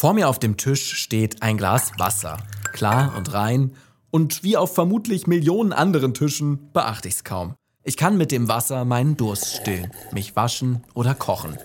Vor 0.00 0.14
mir 0.14 0.30
auf 0.30 0.38
dem 0.38 0.56
Tisch 0.56 0.94
steht 0.94 1.42
ein 1.42 1.58
Glas 1.58 1.92
Wasser, 1.98 2.38
klar 2.72 3.12
und 3.18 3.34
rein, 3.34 3.74
und 4.10 4.42
wie 4.42 4.56
auf 4.56 4.74
vermutlich 4.74 5.26
Millionen 5.26 5.74
anderen 5.74 6.14
Tischen 6.14 6.72
beachte 6.72 7.06
ich's 7.06 7.22
kaum. 7.22 7.52
Ich 7.84 7.98
kann 7.98 8.16
mit 8.16 8.32
dem 8.32 8.48
Wasser 8.48 8.86
meinen 8.86 9.18
Durst 9.18 9.56
stillen, 9.56 9.90
mich 10.10 10.34
waschen 10.36 10.82
oder 10.94 11.14
kochen. 11.14 11.58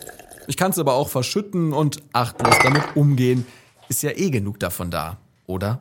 Ich 0.48 0.58
kann's 0.58 0.78
aber 0.78 0.96
auch 0.96 1.08
verschütten 1.08 1.72
und 1.72 2.04
achtlos 2.12 2.58
damit 2.62 2.84
umgehen. 2.98 3.46
Ist 3.88 4.04
ja 4.04 4.12
eh 4.12 4.30
genug 4.32 4.60
davon 4.60 4.92
da, 4.92 5.18
oder? 5.48 5.80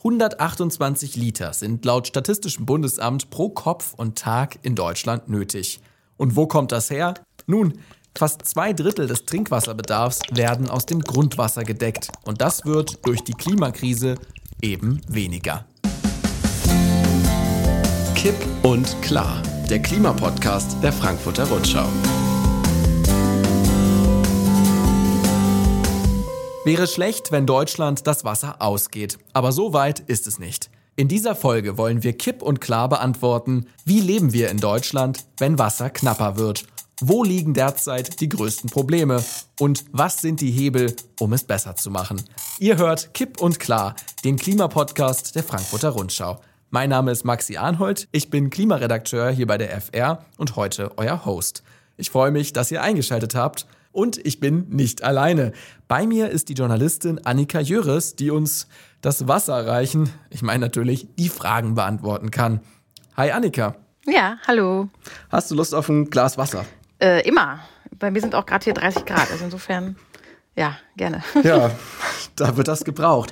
128 0.00 1.16
Liter 1.16 1.54
sind 1.54 1.82
laut 1.86 2.08
Statistischem 2.08 2.66
Bundesamt 2.66 3.30
pro 3.30 3.48
Kopf 3.48 3.94
und 3.94 4.18
Tag 4.18 4.58
in 4.60 4.74
Deutschland 4.74 5.30
nötig. 5.30 5.80
Und 6.18 6.36
wo 6.36 6.46
kommt 6.46 6.72
das 6.72 6.90
her? 6.90 7.14
Nun, 7.46 7.78
fast 8.18 8.46
zwei 8.46 8.72
Drittel 8.72 9.06
des 9.06 9.24
Trinkwasserbedarfs 9.24 10.20
werden 10.32 10.70
aus 10.70 10.86
dem 10.86 11.00
Grundwasser 11.00 11.64
gedeckt. 11.64 12.08
Und 12.24 12.40
das 12.40 12.64
wird 12.64 13.06
durch 13.06 13.22
die 13.22 13.32
Klimakrise 13.32 14.16
eben 14.62 15.00
weniger. 15.08 15.66
Kipp 18.14 18.34
und 18.62 19.00
klar, 19.02 19.42
der 19.68 19.80
Klimapodcast 19.80 20.76
der 20.82 20.92
Frankfurter 20.92 21.48
Rundschau. 21.48 21.86
Wäre 26.64 26.88
schlecht, 26.88 27.30
wenn 27.30 27.46
Deutschland 27.46 28.08
das 28.08 28.24
Wasser 28.24 28.56
ausgeht. 28.60 29.18
Aber 29.32 29.52
so 29.52 29.72
weit 29.72 30.00
ist 30.00 30.26
es 30.26 30.40
nicht. 30.40 30.68
In 30.96 31.08
dieser 31.08 31.36
Folge 31.36 31.76
wollen 31.76 32.02
wir 32.02 32.14
kipp 32.14 32.42
und 32.42 32.60
klar 32.60 32.88
beantworten, 32.88 33.66
wie 33.84 34.00
leben 34.00 34.32
wir 34.32 34.50
in 34.50 34.56
Deutschland, 34.56 35.26
wenn 35.36 35.58
Wasser 35.58 35.90
knapper 35.90 36.38
wird? 36.38 36.64
Wo 37.02 37.24
liegen 37.24 37.52
derzeit 37.52 38.20
die 38.22 38.28
größten 38.30 38.70
Probleme? 38.70 39.22
Und 39.60 39.84
was 39.92 40.22
sind 40.22 40.40
die 40.40 40.50
Hebel, 40.50 40.96
um 41.20 41.34
es 41.34 41.44
besser 41.44 41.76
zu 41.76 41.90
machen? 41.90 42.22
Ihr 42.58 42.78
hört 42.78 43.12
Kipp 43.12 43.38
und 43.38 43.60
Klar, 43.60 43.96
den 44.24 44.36
Klimapodcast 44.38 45.34
der 45.34 45.42
Frankfurter 45.42 45.90
Rundschau. 45.90 46.40
Mein 46.70 46.88
Name 46.88 47.12
ist 47.12 47.24
Maxi 47.24 47.58
Arnhold, 47.58 48.08
ich 48.12 48.30
bin 48.30 48.48
Klimaredakteur 48.48 49.28
hier 49.28 49.46
bei 49.46 49.58
der 49.58 49.78
FR 49.78 50.24
und 50.38 50.56
heute 50.56 50.96
euer 50.96 51.26
Host. 51.26 51.62
Ich 51.98 52.08
freue 52.08 52.30
mich, 52.30 52.54
dass 52.54 52.70
ihr 52.70 52.80
eingeschaltet 52.80 53.34
habt 53.34 53.66
und 53.92 54.16
ich 54.24 54.40
bin 54.40 54.66
nicht 54.70 55.04
alleine. 55.04 55.52
Bei 55.88 56.06
mir 56.06 56.30
ist 56.30 56.48
die 56.48 56.54
Journalistin 56.54 57.20
Annika 57.26 57.60
Jöres, 57.60 58.16
die 58.16 58.30
uns 58.30 58.68
das 59.02 59.28
Wasser 59.28 59.66
reichen, 59.66 60.08
ich 60.30 60.40
meine 60.40 60.60
natürlich 60.60 61.08
die 61.18 61.28
Fragen 61.28 61.74
beantworten 61.74 62.30
kann. 62.30 62.60
Hi 63.18 63.32
Annika. 63.32 63.76
Ja, 64.06 64.38
hallo. 64.46 64.88
Hast 65.28 65.50
du 65.50 65.56
Lust 65.56 65.74
auf 65.74 65.90
ein 65.90 66.08
Glas 66.08 66.38
Wasser? 66.38 66.64
Äh, 67.00 67.26
immer. 67.28 67.60
Bei 67.98 68.10
mir 68.10 68.20
sind 68.20 68.34
auch 68.34 68.46
gerade 68.46 68.64
hier 68.64 68.74
30 68.74 69.04
Grad, 69.04 69.30
also 69.30 69.44
insofern, 69.44 69.96
ja, 70.54 70.76
gerne. 70.96 71.22
Ja, 71.42 71.70
da 72.36 72.56
wird 72.56 72.68
das 72.68 72.84
gebraucht. 72.84 73.30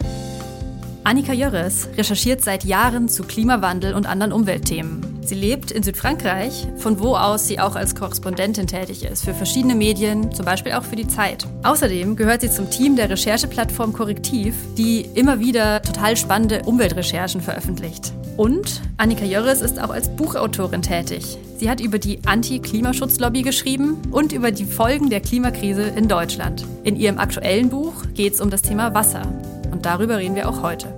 Annika 1.07 1.35
Jörres 1.35 1.89
recherchiert 1.99 2.41
seit 2.41 2.65
Jahren 2.65 3.11
zu 3.11 3.25
Klimawandel 3.25 3.93
und 3.93 4.07
anderen 4.07 4.33
Umweltthemen. 4.33 5.19
Sie 5.23 5.35
lebt 5.35 5.71
in 5.71 5.83
Südfrankreich, 5.83 6.67
von 6.79 6.99
wo 6.99 7.15
aus 7.15 7.47
sie 7.47 7.61
auch 7.61 7.77
als 7.77 7.95
Korrespondentin 7.95 8.67
tätig 8.67 9.05
ist 9.05 9.23
für 9.23 9.35
verschiedene 9.35 9.75
Medien, 9.75 10.33
zum 10.33 10.47
Beispiel 10.47 10.73
auch 10.73 10.83
für 10.83 10.97
die 10.97 11.07
Zeit. 11.07 11.47
Außerdem 11.63 12.17
gehört 12.17 12.41
sie 12.41 12.51
zum 12.51 12.71
Team 12.71 12.97
der 12.97 13.11
Rechercheplattform 13.11 13.93
Korrektiv, 13.93 14.55
die 14.79 15.03
immer 15.15 15.41
wieder 15.41 15.83
total 15.83 16.17
spannende 16.17 16.63
Umweltrecherchen 16.63 17.43
veröffentlicht. 17.43 18.15
Und 18.39 18.81
Annika 18.97 19.27
Jörres 19.27 19.61
ist 19.61 19.79
auch 19.79 19.91
als 19.91 20.09
Buchautorin 20.09 20.81
tätig. 20.81 21.39
Sie 21.57 21.71
hat 21.71 21.81
über 21.81 21.99
die 21.99 22.19
Anti-Klimaschutzlobby 22.27 23.43
geschrieben 23.43 23.99
und 24.11 24.33
über 24.33 24.51
die 24.51 24.65
Folgen 24.65 25.09
der 25.09 25.21
Klimakrise 25.21 25.83
in 25.83 26.09
Deutschland. 26.09 26.67
In 26.83 26.97
ihrem 26.97 27.19
aktuellen 27.19 27.71
Buch 27.71 27.95
geht 28.13 28.35
es 28.35 28.41
um 28.41 28.51
das 28.51 28.63
Thema 28.63 28.93
Wasser. 28.93 29.23
Und 29.71 29.87
darüber 29.87 30.19
reden 30.19 30.35
wir 30.35 30.49
auch 30.49 30.63
heute. 30.63 30.89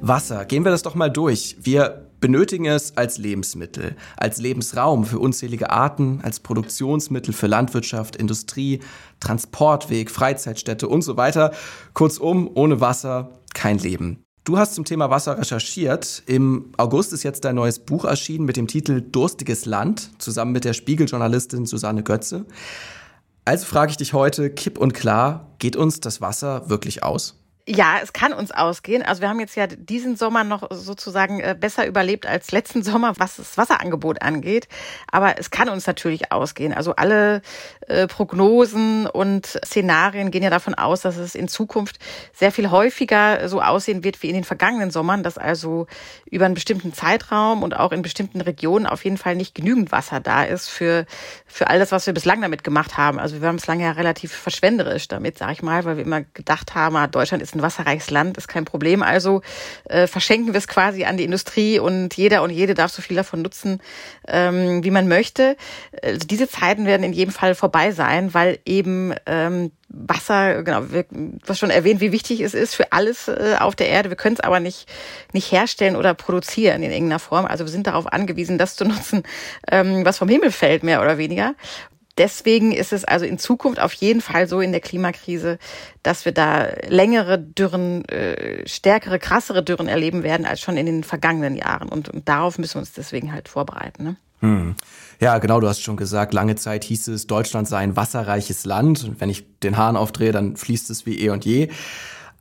Wasser, 0.00 0.46
gehen 0.46 0.64
wir 0.64 0.70
das 0.70 0.82
doch 0.82 0.94
mal 0.94 1.10
durch. 1.10 1.56
Wir 1.60 2.06
benötigen 2.20 2.64
es 2.64 2.96
als 2.96 3.18
Lebensmittel, 3.18 3.96
als 4.16 4.38
Lebensraum 4.38 5.04
für 5.04 5.18
unzählige 5.18 5.70
Arten, 5.70 6.20
als 6.22 6.40
Produktionsmittel 6.40 7.34
für 7.34 7.48
Landwirtschaft, 7.48 8.16
Industrie, 8.16 8.80
Transportweg, 9.20 10.10
Freizeitstätte 10.10 10.88
und 10.88 11.02
so 11.02 11.18
weiter. 11.18 11.52
Kurzum, 11.92 12.50
ohne 12.54 12.80
Wasser 12.80 13.30
kein 13.52 13.78
Leben. 13.78 14.24
Du 14.44 14.56
hast 14.56 14.74
zum 14.74 14.86
Thema 14.86 15.10
Wasser 15.10 15.38
recherchiert. 15.38 16.22
Im 16.26 16.72
August 16.78 17.12
ist 17.12 17.24
jetzt 17.24 17.44
dein 17.44 17.56
neues 17.56 17.78
Buch 17.78 18.06
erschienen 18.06 18.46
mit 18.46 18.56
dem 18.56 18.66
Titel 18.66 19.02
Durstiges 19.02 19.66
Land, 19.66 20.10
zusammen 20.18 20.52
mit 20.52 20.64
der 20.64 20.72
Spiegeljournalistin 20.72 21.66
Susanne 21.66 22.02
Götze. 22.02 22.46
Also 23.44 23.66
frage 23.66 23.90
ich 23.90 23.96
dich 23.98 24.12
heute, 24.14 24.50
kipp 24.50 24.78
und 24.78 24.94
klar, 24.94 25.48
geht 25.58 25.76
uns 25.76 26.00
das 26.00 26.20
Wasser 26.20 26.70
wirklich 26.70 27.02
aus? 27.02 27.39
Ja, 27.72 27.98
es 28.02 28.12
kann 28.12 28.32
uns 28.32 28.50
ausgehen. 28.50 29.04
Also 29.04 29.22
wir 29.22 29.28
haben 29.28 29.38
jetzt 29.38 29.54
ja 29.54 29.68
diesen 29.68 30.16
Sommer 30.16 30.42
noch 30.42 30.66
sozusagen 30.72 31.38
äh, 31.38 31.54
besser 31.56 31.86
überlebt 31.86 32.26
als 32.26 32.50
letzten 32.50 32.82
Sommer, 32.82 33.12
was 33.18 33.36
das 33.36 33.56
Wasserangebot 33.56 34.22
angeht. 34.22 34.66
Aber 35.08 35.38
es 35.38 35.52
kann 35.52 35.68
uns 35.68 35.86
natürlich 35.86 36.32
ausgehen. 36.32 36.74
Also 36.74 36.96
alle 36.96 37.42
äh, 37.86 38.08
Prognosen 38.08 39.06
und 39.06 39.46
Szenarien 39.64 40.32
gehen 40.32 40.42
ja 40.42 40.50
davon 40.50 40.74
aus, 40.74 41.02
dass 41.02 41.16
es 41.16 41.36
in 41.36 41.46
Zukunft 41.46 42.00
sehr 42.32 42.50
viel 42.50 42.72
häufiger 42.72 43.48
so 43.48 43.62
aussehen 43.62 44.02
wird 44.02 44.20
wie 44.24 44.30
in 44.30 44.34
den 44.34 44.42
vergangenen 44.42 44.90
Sommern, 44.90 45.22
dass 45.22 45.38
also 45.38 45.86
über 46.28 46.46
einen 46.46 46.54
bestimmten 46.54 46.92
Zeitraum 46.92 47.62
und 47.62 47.76
auch 47.76 47.92
in 47.92 48.02
bestimmten 48.02 48.40
Regionen 48.40 48.86
auf 48.86 49.04
jeden 49.04 49.16
Fall 49.16 49.36
nicht 49.36 49.54
genügend 49.54 49.92
Wasser 49.92 50.18
da 50.18 50.42
ist 50.42 50.68
für, 50.68 51.06
für 51.46 51.68
all 51.68 51.78
das, 51.78 51.92
was 51.92 52.04
wir 52.04 52.14
bislang 52.14 52.42
damit 52.42 52.64
gemacht 52.64 52.96
haben. 52.96 53.20
Also 53.20 53.40
wir 53.40 53.46
haben 53.46 53.56
es 53.56 53.68
lange 53.68 53.84
ja 53.84 53.92
relativ 53.92 54.32
verschwenderisch 54.32 55.06
damit, 55.06 55.38
sage 55.38 55.52
ich 55.52 55.62
mal, 55.62 55.84
weil 55.84 55.96
wir 55.96 56.04
immer 56.04 56.22
gedacht 56.34 56.74
haben, 56.74 56.96
ah, 56.96 57.06
Deutschland 57.06 57.44
ist 57.44 57.54
ein 57.54 57.59
ein 57.60 57.62
wasserreiches 57.62 58.10
Land, 58.10 58.36
ist 58.36 58.48
kein 58.48 58.64
Problem. 58.64 59.02
Also 59.02 59.42
äh, 59.84 60.06
verschenken 60.06 60.52
wir 60.52 60.58
es 60.58 60.68
quasi 60.68 61.04
an 61.04 61.16
die 61.16 61.24
Industrie 61.24 61.78
und 61.78 62.16
jeder 62.16 62.42
und 62.42 62.50
jede 62.50 62.74
darf 62.74 62.90
so 62.90 63.02
viel 63.02 63.16
davon 63.16 63.42
nutzen, 63.42 63.80
ähm, 64.26 64.82
wie 64.82 64.90
man 64.90 65.08
möchte. 65.08 65.56
Also 66.02 66.26
diese 66.26 66.48
Zeiten 66.48 66.86
werden 66.86 67.02
in 67.04 67.12
jedem 67.12 67.32
Fall 67.32 67.54
vorbei 67.54 67.92
sein, 67.92 68.34
weil 68.34 68.58
eben 68.64 69.14
ähm, 69.26 69.72
Wasser, 69.92 70.62
genau, 70.62 70.92
wir, 70.92 71.04
was 71.44 71.58
schon 71.58 71.70
erwähnt, 71.70 72.00
wie 72.00 72.12
wichtig 72.12 72.40
es 72.40 72.54
ist 72.54 72.76
für 72.76 72.92
alles 72.92 73.26
äh, 73.26 73.56
auf 73.58 73.74
der 73.74 73.88
Erde. 73.88 74.08
Wir 74.08 74.16
können 74.16 74.36
es 74.36 74.40
aber 74.40 74.60
nicht, 74.60 74.88
nicht 75.32 75.50
herstellen 75.50 75.96
oder 75.96 76.14
produzieren 76.14 76.82
in 76.84 76.92
irgendeiner 76.92 77.18
Form. 77.18 77.44
Also 77.44 77.64
wir 77.64 77.72
sind 77.72 77.88
darauf 77.88 78.06
angewiesen, 78.06 78.56
das 78.56 78.76
zu 78.76 78.84
nutzen, 78.84 79.24
ähm, 79.70 80.04
was 80.04 80.18
vom 80.18 80.28
Himmel 80.28 80.52
fällt, 80.52 80.84
mehr 80.84 81.02
oder 81.02 81.18
weniger 81.18 81.54
deswegen 82.20 82.70
ist 82.70 82.92
es 82.92 83.04
also 83.04 83.24
in 83.24 83.38
Zukunft 83.38 83.80
auf 83.80 83.94
jeden 83.94 84.20
Fall 84.20 84.46
so 84.46 84.60
in 84.60 84.72
der 84.72 84.82
Klimakrise, 84.82 85.58
dass 86.02 86.26
wir 86.26 86.32
da 86.32 86.68
längere 86.86 87.38
Dürren, 87.38 88.04
äh, 88.04 88.68
stärkere, 88.68 89.18
krassere 89.18 89.64
Dürren 89.64 89.88
erleben 89.88 90.22
werden 90.22 90.44
als 90.44 90.60
schon 90.60 90.76
in 90.76 90.84
den 90.84 91.02
vergangenen 91.02 91.56
Jahren. 91.56 91.88
Und, 91.88 92.10
und 92.10 92.28
darauf 92.28 92.58
müssen 92.58 92.74
wir 92.74 92.80
uns 92.80 92.92
deswegen 92.92 93.32
halt 93.32 93.48
vorbereiten. 93.48 94.04
Ne? 94.04 94.16
Hm. 94.40 94.74
Ja, 95.18 95.38
genau, 95.38 95.60
du 95.60 95.68
hast 95.68 95.80
schon 95.80 95.96
gesagt, 95.96 96.34
lange 96.34 96.56
Zeit 96.56 96.84
hieß 96.84 97.08
es, 97.08 97.26
Deutschland 97.26 97.66
sei 97.66 97.78
ein 97.78 97.96
wasserreiches 97.96 98.66
Land. 98.66 99.02
Und 99.04 99.20
wenn 99.20 99.30
ich 99.30 99.46
den 99.60 99.78
Hahn 99.78 99.96
aufdrehe, 99.96 100.32
dann 100.32 100.56
fließt 100.56 100.90
es 100.90 101.06
wie 101.06 101.18
eh 101.20 101.30
und 101.30 101.46
je. 101.46 101.70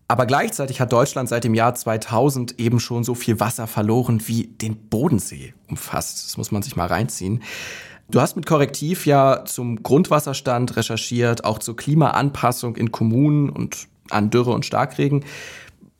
Aber 0.09 0.25
gleichzeitig 0.25 0.81
hat 0.81 0.91
Deutschland 0.91 1.29
seit 1.29 1.45
dem 1.45 1.53
Jahr 1.53 1.73
2000 1.73 2.59
eben 2.59 2.81
schon 2.81 3.05
so 3.05 3.15
viel 3.15 3.39
Wasser 3.39 3.67
verloren 3.67 4.27
wie 4.27 4.47
den 4.47 4.89
Bodensee 4.89 5.53
umfasst. 5.69 6.25
Das 6.25 6.35
muss 6.35 6.51
man 6.51 6.63
sich 6.63 6.75
mal 6.75 6.87
reinziehen. 6.87 7.43
Du 8.11 8.19
hast 8.19 8.35
mit 8.35 8.47
Korrektiv 8.47 9.05
ja 9.05 9.45
zum 9.45 9.83
Grundwasserstand 9.83 10.75
recherchiert, 10.75 11.43
auch 11.43 11.59
zur 11.59 11.75
Klimaanpassung 11.75 12.75
in 12.75 12.91
Kommunen 12.91 13.49
und 13.49 13.87
an 14.09 14.31
Dürre 14.31 14.51
und 14.51 14.65
Starkregen. 14.65 15.23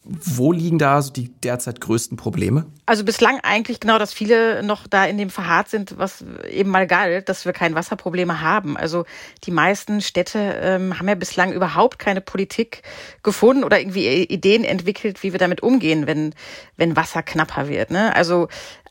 Wo 0.04 0.52
liegen 0.52 0.80
da 0.80 1.04
so 1.04 1.14
die 1.14 1.30
derzeit 1.44 1.82
größten 1.82 2.18
Probleme? 2.18 2.66
Also 2.88 3.04
bislang 3.04 3.40
eigentlich 3.44 3.80
genau, 3.80 4.00
dass 4.00 4.12
viele 4.12 4.64
noch 4.64 4.88
da 4.88 5.06
in 5.06 5.20
dem 5.20 5.30
verharrt 5.30 5.70
sind, 5.70 6.00
was 6.00 6.26
eben 6.50 6.72
mal 6.72 6.88
galt, 6.88 7.30
dass 7.30 7.46
wir 7.46 7.54
keine 7.54 7.76
Wasserprobleme 7.76 8.42
haben. 8.42 8.76
Also 8.76 9.06
die 9.44 9.52
meisten 9.52 10.02
Städte 10.02 10.40
ähm, 10.40 10.98
haben 10.98 11.08
ja 11.08 11.14
bislang 11.14 11.54
überhaupt 11.54 12.00
keine 12.00 12.22
Politik 12.22 12.82
gefunden 13.22 13.64
oder 13.64 13.80
irgendwie 13.80 14.24
Ideen 14.24 14.64
entwickelt, 14.64 15.22
wie 15.22 15.32
wir 15.32 15.40
damit 15.40 15.62
umgehen, 15.62 16.08
wenn, 16.08 16.34
wenn 16.76 16.96
Wasser 16.96 17.22
knapper 17.22 17.68
wird. 17.68 17.92
Ne? 17.92 18.16
Also 18.16 18.48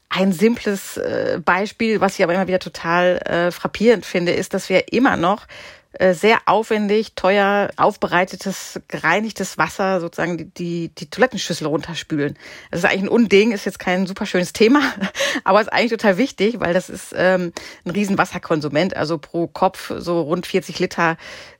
ein 0.08 0.32
simples 0.32 0.96
äh, 0.96 1.40
Beispiel, 1.44 2.00
was 2.00 2.18
ich 2.18 2.24
aber 2.24 2.34
immer 2.34 2.46
wieder 2.46 2.58
total 2.58 3.18
äh, 3.18 3.50
frappierend 3.50 4.06
finde, 4.06 4.32
ist, 4.32 4.54
dass 4.54 4.68
wir 4.68 4.92
immer 4.92 5.16
noch 5.16 5.46
äh, 5.92 6.14
sehr 6.14 6.38
aufwendig, 6.46 7.14
teuer 7.14 7.70
aufbereitetes, 7.76 8.80
gereinigtes 8.88 9.58
Wasser 9.58 10.00
sozusagen 10.00 10.36
die, 10.36 10.50
die, 10.50 10.88
die 10.94 11.10
Toilettenschüssel 11.10 11.66
runterspülen. 11.66 12.38
Das 12.70 12.80
ist 12.80 12.84
eigentlich 12.84 13.04
ein 13.04 13.08
Unding, 13.08 13.52
ist 13.52 13.64
jetzt 13.64 13.78
kein 13.78 14.06
super 14.06 14.26
schönes 14.26 14.52
Thema, 14.52 14.80
aber 15.44 15.60
ist 15.60 15.72
eigentlich 15.72 15.92
total 15.92 16.18
wichtig, 16.18 16.60
weil 16.60 16.74
das 16.74 16.90
ist 16.90 17.14
ähm, 17.16 17.52
ein 17.84 17.90
riesen 17.90 18.18
Wasserkonsument. 18.18 18.96
Also 18.96 19.18
pro 19.18 19.46
Kopf 19.46 19.92
so 19.96 20.20
rund 20.20 20.46
40 20.46 20.78
Liter 20.78 21.16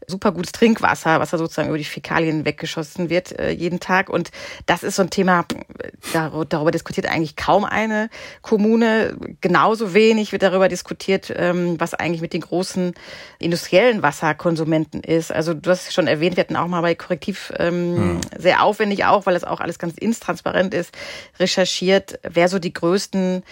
super 0.09 0.33
gutes 0.33 0.53
Trinkwasser, 0.53 1.21
was 1.21 1.31
da 1.31 1.39
sozusagen 1.39 1.69
über 1.69 1.79
die 1.79 1.85
Fäkalien 1.85 2.45
weggeschossen 2.45 3.11
wird 3.11 3.39
äh, 3.39 3.51
jeden 3.51 3.79
Tag. 3.79 4.09
Und 4.09 4.31
das 4.67 4.83
ist 4.83 4.97
so 4.97 5.03
ein 5.03 5.11
Thema, 5.11 5.45
darüber, 6.13 6.45
darüber 6.45 6.71
diskutiert 6.71 7.07
eigentlich 7.07 7.37
kaum 7.37 7.65
eine 7.65 8.09
Kommune. 8.43 9.17
Genauso 9.41 9.95
wenig 9.95 10.33
wird 10.33 10.43
darüber 10.43 10.69
diskutiert, 10.69 11.33
ähm, 11.37 11.79
was 11.79 11.95
eigentlich 11.95 12.23
mit 12.23 12.33
den 12.33 12.41
großen 12.41 12.95
industriellen 13.39 14.03
Wasserkonsumenten 14.03 15.03
ist. 15.03 15.31
Also 15.31 15.55
du 15.55 15.71
hast 15.71 15.93
schon 15.93 16.07
erwähnt, 16.07 16.37
wir 16.37 16.43
hatten 16.43 16.57
auch 16.57 16.69
mal 16.69 16.81
bei 16.81 16.95
Korrektiv 16.95 17.53
ähm, 17.59 17.97
hm. 17.97 18.21
sehr 18.37 18.63
aufwendig 18.63 19.05
auch, 19.05 19.27
weil 19.27 19.37
es 19.37 19.45
auch 19.45 19.61
alles 19.61 19.79
ganz 19.79 19.95
intransparent 19.99 20.75
ist, 20.75 20.97
recherchiert, 21.39 22.19
wer 22.23 22.49
so 22.49 22.59
die 22.59 22.73
größten 22.73 23.43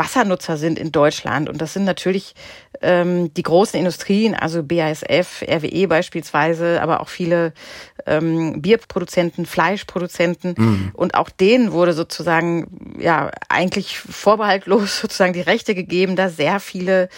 Wassernutzer 0.00 0.56
sind 0.56 0.78
in 0.78 0.92
Deutschland. 0.92 1.50
Und 1.50 1.60
das 1.60 1.74
sind 1.74 1.84
natürlich 1.84 2.34
ähm, 2.80 3.32
die 3.34 3.42
großen 3.42 3.78
Industrien, 3.78 4.34
also 4.34 4.62
BASF, 4.62 5.42
RWE 5.42 5.86
beispielsweise, 5.88 6.80
aber 6.80 7.00
auch 7.00 7.08
viele 7.08 7.52
ähm, 8.06 8.62
Bierproduzenten, 8.62 9.44
Fleischproduzenten. 9.44 10.54
Mhm. 10.56 10.90
Und 10.94 11.14
auch 11.14 11.28
denen 11.28 11.72
wurde 11.72 11.92
sozusagen 11.92 12.96
ja 12.98 13.30
eigentlich 13.50 13.98
vorbehaltlos 13.98 15.00
sozusagen 15.02 15.34
die 15.34 15.42
Rechte 15.42 15.74
gegeben, 15.74 16.16
da 16.16 16.30
sehr 16.30 16.60
viele 16.60 17.10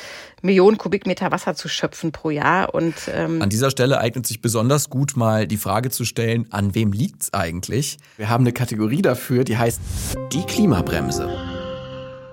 Millionen 0.42 0.76
Kubikmeter 0.76 1.30
Wasser 1.30 1.54
zu 1.54 1.68
schöpfen 1.68 2.10
pro 2.10 2.30
Jahr. 2.30 2.74
Und 2.74 2.94
ähm 3.14 3.40
an 3.40 3.48
dieser 3.48 3.70
Stelle 3.70 3.98
eignet 3.98 4.26
sich 4.26 4.42
besonders 4.42 4.90
gut 4.90 5.16
mal 5.16 5.46
die 5.46 5.56
Frage 5.56 5.90
zu 5.90 6.04
stellen, 6.04 6.48
an 6.50 6.74
wem 6.74 6.90
liegt's 6.90 7.32
eigentlich? 7.32 7.98
Wir 8.16 8.28
haben 8.28 8.42
eine 8.42 8.52
Kategorie 8.52 9.02
dafür, 9.02 9.44
die 9.44 9.56
heißt 9.56 9.80
die 10.32 10.42
Klimabremse. 10.42 11.51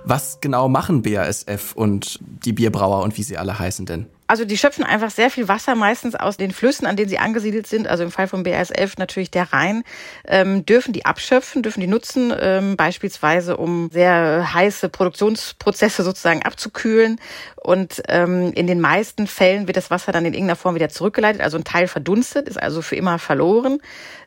Was 0.09 0.41
genau 0.41 0.69
machen 0.69 1.03
BASF 1.03 1.73
und 1.75 2.17
die 2.23 2.51
Bierbrauer 2.51 3.03
und 3.03 3.15
wie 3.15 3.21
sie 3.21 3.37
alle 3.37 3.59
heißen 3.59 3.85
denn? 3.85 4.07
Also 4.29 4.45
die 4.45 4.59
schöpfen 4.59 4.83
einfach 4.83 5.09
sehr 5.09 5.31
viel 5.31 5.47
Wasser, 5.47 5.73
meistens 5.73 6.13
aus 6.13 6.37
den 6.37 6.51
Flüssen, 6.51 6.85
an 6.85 6.95
denen 6.95 7.09
sie 7.09 7.17
angesiedelt 7.17 7.65
sind. 7.65 7.87
Also 7.87 8.03
im 8.03 8.11
Fall 8.11 8.27
von 8.27 8.43
BASF 8.43 8.95
natürlich 8.99 9.31
der 9.31 9.51
Rhein. 9.51 9.83
Ähm, 10.27 10.67
dürfen 10.67 10.93
die 10.93 11.03
abschöpfen, 11.03 11.63
dürfen 11.63 11.79
die 11.81 11.87
nutzen, 11.87 12.31
ähm, 12.39 12.77
beispielsweise 12.77 13.57
um 13.57 13.89
sehr 13.91 14.53
heiße 14.53 14.89
Produktionsprozesse 14.89 16.03
sozusagen 16.03 16.43
abzukühlen. 16.43 17.19
Und 17.55 18.03
ähm, 18.07 18.53
in 18.53 18.67
den 18.67 18.79
meisten 18.79 19.25
Fällen 19.25 19.65
wird 19.65 19.77
das 19.77 19.89
Wasser 19.89 20.11
dann 20.11 20.25
in 20.25 20.33
irgendeiner 20.35 20.55
Form 20.55 20.75
wieder 20.75 20.89
zurückgeleitet. 20.89 21.41
Also 21.41 21.57
ein 21.57 21.63
Teil 21.63 21.87
verdunstet, 21.87 22.47
ist 22.47 22.61
also 22.61 22.83
für 22.83 22.95
immer 22.95 23.17
verloren 23.17 23.79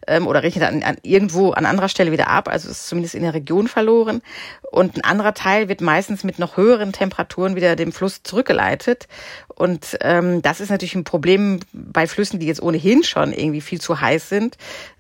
ähm, 0.06 0.26
oder 0.26 0.42
rechnet 0.42 0.64
an, 0.64 0.82
an 0.82 0.96
irgendwo 1.02 1.50
an 1.50 1.66
anderer 1.66 1.88
Stelle 1.88 2.12
wieder 2.12 2.28
ab, 2.28 2.48
also 2.48 2.68
ist 2.68 2.88
zumindest 2.88 3.14
in 3.14 3.22
der 3.22 3.34
Region 3.34 3.68
verloren. 3.68 4.22
Und 4.70 4.96
ein 4.96 5.04
anderer 5.04 5.34
Teil 5.34 5.68
wird 5.68 5.80
meistens 5.80 6.24
mit 6.24 6.38
noch 6.38 6.56
höheren 6.56 6.92
Temperaturen 6.92 7.56
wieder 7.56 7.76
dem 7.76 7.92
Fluss 7.92 8.22
zurückgeleitet. 8.22 9.06
Und 9.54 9.91
ähm, 10.00 10.42
das 10.42 10.60
ist 10.60 10.70
natürlich 10.70 10.94
ein 10.94 11.04
Problem 11.04 11.60
bei 11.72 12.06
Flüssen, 12.06 12.40
die 12.40 12.46
jetzt 12.46 12.62
ohnehin 12.62 13.04
schon 13.04 13.32
irgendwie 13.32 13.60
viel 13.60 13.80
zu 13.80 14.00
heiß 14.00 14.28
sind 14.28 14.56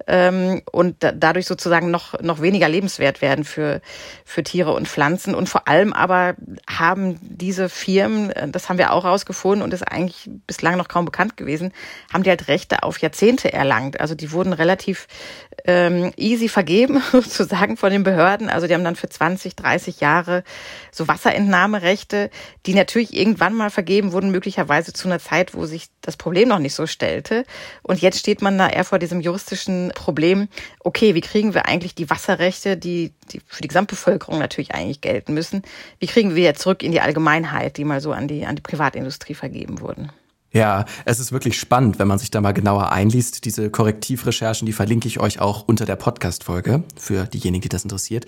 ähm, 0.06 0.62
und 0.70 0.96
da, 1.02 1.12
dadurch 1.12 1.46
sozusagen 1.46 1.90
noch, 1.90 2.20
noch 2.20 2.40
weniger 2.40 2.68
lebenswert 2.68 3.20
werden 3.22 3.44
für, 3.44 3.80
für 4.24 4.42
Tiere 4.42 4.72
und 4.72 4.88
Pflanzen. 4.88 5.34
Und 5.34 5.48
vor 5.48 5.68
allem 5.68 5.92
aber 5.92 6.34
haben 6.68 7.18
diese 7.20 7.68
Firmen, 7.68 8.30
äh, 8.30 8.48
das 8.48 8.68
haben 8.68 8.78
wir 8.78 8.92
auch 8.92 9.04
rausgefunden 9.04 9.62
und 9.62 9.72
ist 9.72 9.82
eigentlich 9.82 10.28
bislang 10.46 10.76
noch 10.76 10.88
kaum 10.88 11.04
bekannt 11.04 11.36
gewesen, 11.36 11.72
haben 12.12 12.22
die 12.22 12.30
halt 12.30 12.48
Rechte 12.48 12.82
auf 12.82 12.98
Jahrzehnte 12.98 13.52
erlangt. 13.52 14.00
Also 14.00 14.14
die 14.14 14.32
wurden 14.32 14.52
relativ 14.52 15.06
ähm, 15.64 16.12
easy 16.16 16.48
vergeben, 16.48 17.02
sozusagen 17.12 17.76
von 17.76 17.90
den 17.90 18.02
Behörden. 18.02 18.48
Also 18.48 18.66
die 18.66 18.74
haben 18.74 18.84
dann 18.84 18.96
für 18.96 19.08
20, 19.08 19.56
30 19.56 20.00
Jahre 20.00 20.42
so 20.90 21.08
Wasserentnahmerechte, 21.08 22.30
die 22.66 22.74
natürlich 22.74 23.14
irgendwann 23.16 23.54
mal 23.54 23.70
vergeben 23.70 24.12
wurden, 24.12 24.30
möglicherweise 24.30 24.81
zu 24.90 25.06
einer 25.06 25.20
Zeit, 25.20 25.54
wo 25.54 25.66
sich 25.66 25.88
das 26.00 26.16
Problem 26.16 26.48
noch 26.48 26.58
nicht 26.58 26.74
so 26.74 26.86
stellte. 26.86 27.44
Und 27.82 28.00
jetzt 28.00 28.18
steht 28.18 28.42
man 28.42 28.58
da 28.58 28.68
eher 28.68 28.84
vor 28.84 28.98
diesem 28.98 29.20
juristischen 29.20 29.92
Problem, 29.94 30.48
okay, 30.80 31.14
wie 31.14 31.20
kriegen 31.20 31.54
wir 31.54 31.66
eigentlich 31.66 31.94
die 31.94 32.10
Wasserrechte, 32.10 32.76
die, 32.76 33.12
die 33.30 33.40
für 33.46 33.62
die 33.62 33.68
Gesamtbevölkerung 33.68 34.38
natürlich 34.38 34.74
eigentlich 34.74 35.00
gelten 35.00 35.34
müssen, 35.34 35.62
wie 36.00 36.06
kriegen 36.06 36.34
wir 36.34 36.42
jetzt 36.42 36.62
zurück 36.62 36.82
in 36.82 36.90
die 36.90 37.00
Allgemeinheit, 37.00 37.76
die 37.76 37.84
mal 37.84 38.00
so 38.00 38.12
an 38.12 38.26
die, 38.26 38.46
an 38.46 38.56
die 38.56 38.62
Privatindustrie 38.62 39.34
vergeben 39.34 39.80
wurden? 39.80 40.10
Ja, 40.52 40.84
es 41.06 41.18
ist 41.18 41.32
wirklich 41.32 41.58
spannend, 41.58 41.98
wenn 41.98 42.06
man 42.06 42.18
sich 42.18 42.30
da 42.30 42.42
mal 42.42 42.52
genauer 42.52 42.92
einliest. 42.92 43.46
Diese 43.46 43.70
Korrektivrecherchen, 43.70 44.66
die 44.66 44.74
verlinke 44.74 45.08
ich 45.08 45.18
euch 45.18 45.40
auch 45.40 45.66
unter 45.66 45.86
der 45.86 45.96
Podcast-Folge 45.96 46.82
für 46.98 47.24
diejenigen, 47.24 47.62
die 47.62 47.70
das 47.70 47.84
interessiert. 47.84 48.26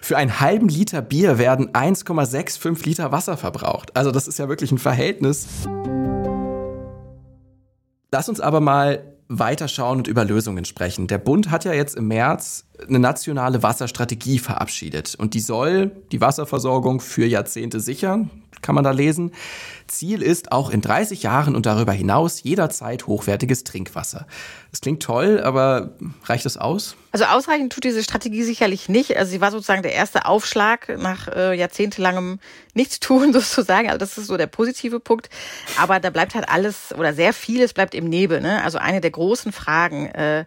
Für 0.00 0.16
einen 0.16 0.38
halben 0.38 0.68
Liter 0.68 1.02
Bier 1.02 1.36
werden 1.38 1.70
1,65 1.70 2.86
Liter 2.86 3.10
Wasser 3.10 3.36
verbraucht. 3.36 3.96
Also 3.96 4.12
das 4.12 4.28
ist 4.28 4.38
ja 4.38 4.48
wirklich 4.48 4.70
ein 4.70 4.78
Verhältnis. 4.78 5.48
Lass 8.12 8.28
uns 8.28 8.38
aber 8.38 8.60
mal 8.60 9.02
weiterschauen 9.28 9.98
und 9.98 10.06
über 10.06 10.24
Lösungen 10.24 10.64
sprechen. 10.64 11.08
Der 11.08 11.18
Bund 11.18 11.50
hat 11.50 11.64
ja 11.64 11.72
jetzt 11.72 11.96
im 11.96 12.06
März 12.08 12.66
eine 12.86 12.98
nationale 13.00 13.62
Wasserstrategie 13.62 14.38
verabschiedet 14.38 15.14
und 15.16 15.34
die 15.34 15.40
soll 15.40 15.90
die 16.12 16.20
Wasserversorgung 16.20 17.00
für 17.00 17.26
Jahrzehnte 17.26 17.80
sichern, 17.80 18.30
kann 18.62 18.74
man 18.74 18.84
da 18.84 18.90
lesen. 18.90 19.32
Ziel 19.86 20.22
ist 20.22 20.52
auch 20.52 20.70
in 20.70 20.80
30 20.80 21.22
Jahren 21.22 21.54
und 21.54 21.66
darüber 21.66 21.92
hinaus 21.92 22.42
jederzeit 22.42 23.06
hochwertiges 23.06 23.64
Trinkwasser. 23.64 24.26
Das 24.70 24.80
klingt 24.80 25.02
toll, 25.02 25.40
aber 25.40 25.90
reicht 26.24 26.44
das 26.44 26.56
aus? 26.56 26.96
Also 27.12 27.26
ausreichend 27.26 27.72
tut 27.72 27.84
diese 27.84 28.02
Strategie 28.02 28.42
sicherlich 28.42 28.88
nicht. 28.88 29.16
Also 29.16 29.30
sie 29.30 29.40
war 29.40 29.52
sozusagen 29.52 29.84
der 29.84 29.92
erste 29.92 30.26
Aufschlag 30.26 30.98
nach 30.98 31.28
äh, 31.28 31.54
jahrzehntelangem 31.54 32.40
Nichtstun 32.74 33.32
sozusagen. 33.32 33.86
Also 33.88 33.98
das 33.98 34.18
ist 34.18 34.26
so 34.26 34.36
der 34.36 34.48
positive 34.48 34.98
Punkt. 34.98 35.28
Aber 35.78 36.00
da 36.00 36.10
bleibt 36.10 36.34
halt 36.34 36.48
alles 36.48 36.92
oder 36.98 37.14
sehr 37.14 37.32
vieles 37.32 37.72
bleibt 37.72 37.94
im 37.94 38.08
Nebel. 38.08 38.40
Ne? 38.40 38.64
Also 38.64 38.78
eine 38.78 39.00
der 39.00 39.12
großen 39.12 39.52
Fragen, 39.52 40.06
äh, 40.06 40.44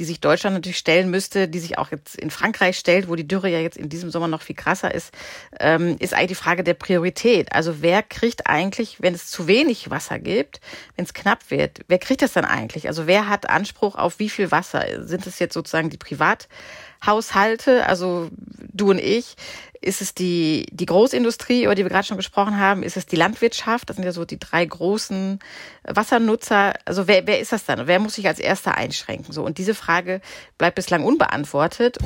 die 0.00 0.04
sich 0.04 0.20
Deutschland 0.20 0.54
natürlich 0.54 0.78
stellen 0.78 1.10
müsste, 1.10 1.46
die 1.46 1.60
sich 1.60 1.78
auch 1.78 1.92
jetzt 1.92 2.16
in 2.16 2.30
Frankreich 2.30 2.78
stellt, 2.78 3.08
wo 3.08 3.14
die 3.14 3.28
Dürre 3.28 3.48
ja 3.48 3.60
jetzt 3.60 3.76
in 3.76 3.88
diesem 3.88 4.10
Sommer 4.10 4.26
noch 4.26 4.42
viel 4.42 4.56
krasser 4.56 4.92
ist, 4.92 5.12
ähm, 5.60 5.96
ist 6.00 6.14
eigentlich 6.14 6.28
die 6.28 6.34
Frage 6.34 6.64
der 6.64 6.74
Priorität. 6.74 7.52
Also 7.52 7.80
wer 7.80 8.02
kriegt 8.02 8.46
eigentlich, 8.46 8.77
wenn 8.98 9.14
es 9.14 9.26
zu 9.26 9.46
wenig 9.46 9.90
Wasser 9.90 10.18
gibt, 10.18 10.60
wenn 10.96 11.04
es 11.04 11.14
knapp 11.14 11.50
wird, 11.50 11.80
wer 11.88 11.98
kriegt 11.98 12.22
das 12.22 12.32
dann 12.32 12.44
eigentlich? 12.44 12.88
Also 12.88 13.06
wer 13.06 13.28
hat 13.28 13.48
Anspruch 13.48 13.96
auf 13.96 14.18
wie 14.18 14.28
viel 14.28 14.50
Wasser? 14.50 15.06
Sind 15.06 15.26
es 15.26 15.38
jetzt 15.38 15.54
sozusagen 15.54 15.90
die 15.90 15.98
Privathaushalte, 15.98 17.86
also 17.86 18.30
du 18.72 18.90
und 18.90 18.98
ich? 18.98 19.36
Ist 19.80 20.02
es 20.02 20.12
die, 20.12 20.66
die 20.72 20.86
Großindustrie, 20.86 21.64
über 21.64 21.74
die 21.74 21.84
wir 21.84 21.90
gerade 21.90 22.06
schon 22.06 22.16
gesprochen 22.16 22.58
haben? 22.58 22.82
Ist 22.82 22.96
es 22.96 23.06
die 23.06 23.16
Landwirtschaft? 23.16 23.88
Das 23.88 23.96
sind 23.96 24.04
ja 24.04 24.12
so 24.12 24.24
die 24.24 24.38
drei 24.38 24.64
großen 24.64 25.38
Wassernutzer. 25.84 26.74
Also 26.84 27.06
wer, 27.06 27.26
wer 27.26 27.38
ist 27.38 27.52
das 27.52 27.64
dann? 27.64 27.86
Wer 27.86 28.00
muss 28.00 28.14
sich 28.14 28.26
als 28.26 28.40
erster 28.40 28.76
einschränken? 28.76 29.32
So, 29.32 29.44
und 29.44 29.58
diese 29.58 29.74
Frage 29.74 30.20
bleibt 30.56 30.74
bislang 30.74 31.04
unbeantwortet. 31.04 31.98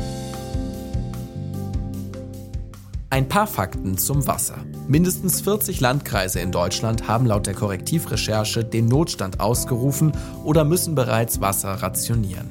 Ein 3.13 3.29
paar 3.29 3.47
Fakten 3.47 3.99
zum 3.99 4.27
Wasser. 4.27 4.65
Mindestens 4.89 5.43
40 5.43 5.81
Landkreise 5.81 6.41
in 6.41 6.51
Deutschland 6.51 7.09
haben 7.09 7.27
laut 7.27 7.47
der 7.47 7.53
Korrektivrecherche 7.53 8.65
den 8.65 8.87
Notstand 8.87 9.39
ausgerufen 9.39 10.13
oder 10.45 10.65
müssen 10.65 10.95
bereits 10.95 11.39
Wasser 11.43 11.75
rationieren. 11.75 12.49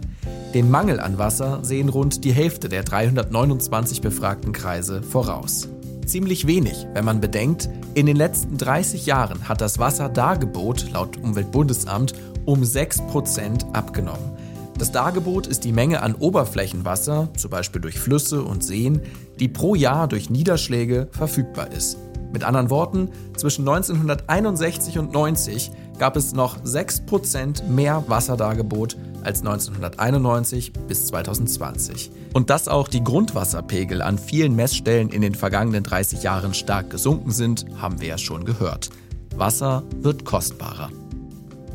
Den 0.54 0.70
Mangel 0.70 1.00
an 1.00 1.18
Wasser 1.18 1.64
sehen 1.64 1.90
rund 1.90 2.24
die 2.24 2.32
Hälfte 2.32 2.70
der 2.70 2.84
329 2.84 4.02
befragten 4.02 4.54
Kreise 4.54 5.02
voraus. 5.02 5.68
Ziemlich 6.06 6.46
wenig, 6.46 6.86
wenn 6.94 7.06
man 7.06 7.22
bedenkt, 7.22 7.68
in 7.96 8.06
den 8.06 8.16
letzten 8.16 8.60
30 8.60 9.08
Jahren 9.08 9.50
hat 9.50 9.62
das 9.62 9.80
Wasserdargebot 9.80 10.92
laut 10.92 11.18
Umweltbundesamt 11.18 12.14
um 12.46 12.62
6% 12.62 13.74
abgenommen. 13.74 14.38
Das 14.82 14.92
Dargebot 14.92 15.46
ist 15.46 15.64
die 15.64 15.74
Menge 15.74 16.02
an 16.02 16.16
Oberflächenwasser, 16.16 17.30
zum 17.38 17.52
Beispiel 17.52 17.82
durch 17.82 18.00
Flüsse 18.00 18.42
und 18.42 18.64
Seen, 18.64 19.00
die 19.40 19.48
pro 19.48 19.76
Jahr 19.76 20.08
durch 20.08 20.32
Niederschläge 20.32 21.08
verfügbar 21.12 21.72
ist. 21.72 22.00
Mit 22.34 22.44
anderen 22.44 22.72
Worten, 22.72 23.10
zwischen 23.38 23.62
1961 23.62 24.98
und 24.98 25.14
90 25.14 25.70
gab 26.00 26.18
es 26.18 26.34
noch 26.34 26.64
6% 26.64 27.68
mehr 27.68 28.04
Wasserdargebot 28.08 28.98
als 29.24 29.42
1991 29.42 30.74
bis 30.88 31.06
2020. 31.06 32.10
Und 32.34 32.50
dass 32.50 32.68
auch 32.68 32.88
die 32.88 33.04
Grundwasserpegel 33.04 34.02
an 34.02 34.18
vielen 34.18 34.56
Messstellen 34.56 35.10
in 35.10 35.22
den 35.22 35.36
vergangenen 35.36 35.84
30 35.84 36.24
Jahren 36.24 36.56
stark 36.56 36.90
gesunken 36.90 37.30
sind, 37.30 37.68
haben 37.80 38.02
wir 38.02 38.08
ja 38.08 38.18
schon 38.18 38.46
gehört. 38.46 38.90
Wasser 39.36 39.84
wird 40.00 40.26
kostbarer. 40.26 40.90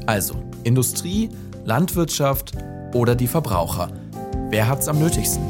Also 0.07 0.35
Industrie, 0.65 1.31
Landwirtschaft 1.65 2.51
oder 2.93 3.15
die 3.15 3.27
Verbraucher. 3.27 3.91
Wer 4.51 4.69
hat's 4.69 4.89
am 4.89 4.99
nötigsten? 4.99 5.43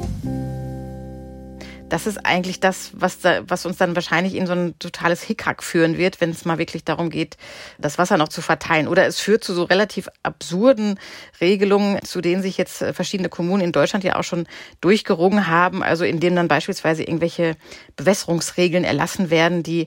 das 1.88 2.06
ist 2.06 2.24
eigentlich 2.24 2.60
das, 2.60 2.90
was, 2.94 3.20
da, 3.20 3.40
was 3.48 3.64
uns 3.64 3.76
dann 3.76 3.94
wahrscheinlich 3.94 4.34
in 4.34 4.46
so 4.46 4.52
ein 4.52 4.78
totales 4.78 5.22
Hickhack 5.22 5.62
führen 5.62 5.96
wird, 5.96 6.20
wenn 6.20 6.30
es 6.30 6.44
mal 6.44 6.58
wirklich 6.58 6.84
darum 6.84 7.10
geht, 7.10 7.36
das 7.78 7.98
Wasser 7.98 8.16
noch 8.16 8.28
zu 8.28 8.42
verteilen. 8.42 8.88
Oder 8.88 9.06
es 9.06 9.20
führt 9.20 9.44
zu 9.44 9.54
so 9.54 9.64
relativ 9.64 10.08
absurden 10.22 10.98
Regelungen, 11.40 12.02
zu 12.02 12.20
denen 12.20 12.42
sich 12.42 12.56
jetzt 12.56 12.78
verschiedene 12.78 13.28
Kommunen 13.28 13.62
in 13.62 13.72
Deutschland 13.72 14.04
ja 14.04 14.16
auch 14.16 14.24
schon 14.24 14.46
durchgerungen 14.80 15.46
haben. 15.46 15.82
Also 15.82 16.04
in 16.04 16.20
denen 16.20 16.36
dann 16.36 16.48
beispielsweise 16.48 17.02
irgendwelche 17.02 17.56
Bewässerungsregeln 17.96 18.84
erlassen 18.84 19.30
werden, 19.30 19.62
die 19.62 19.86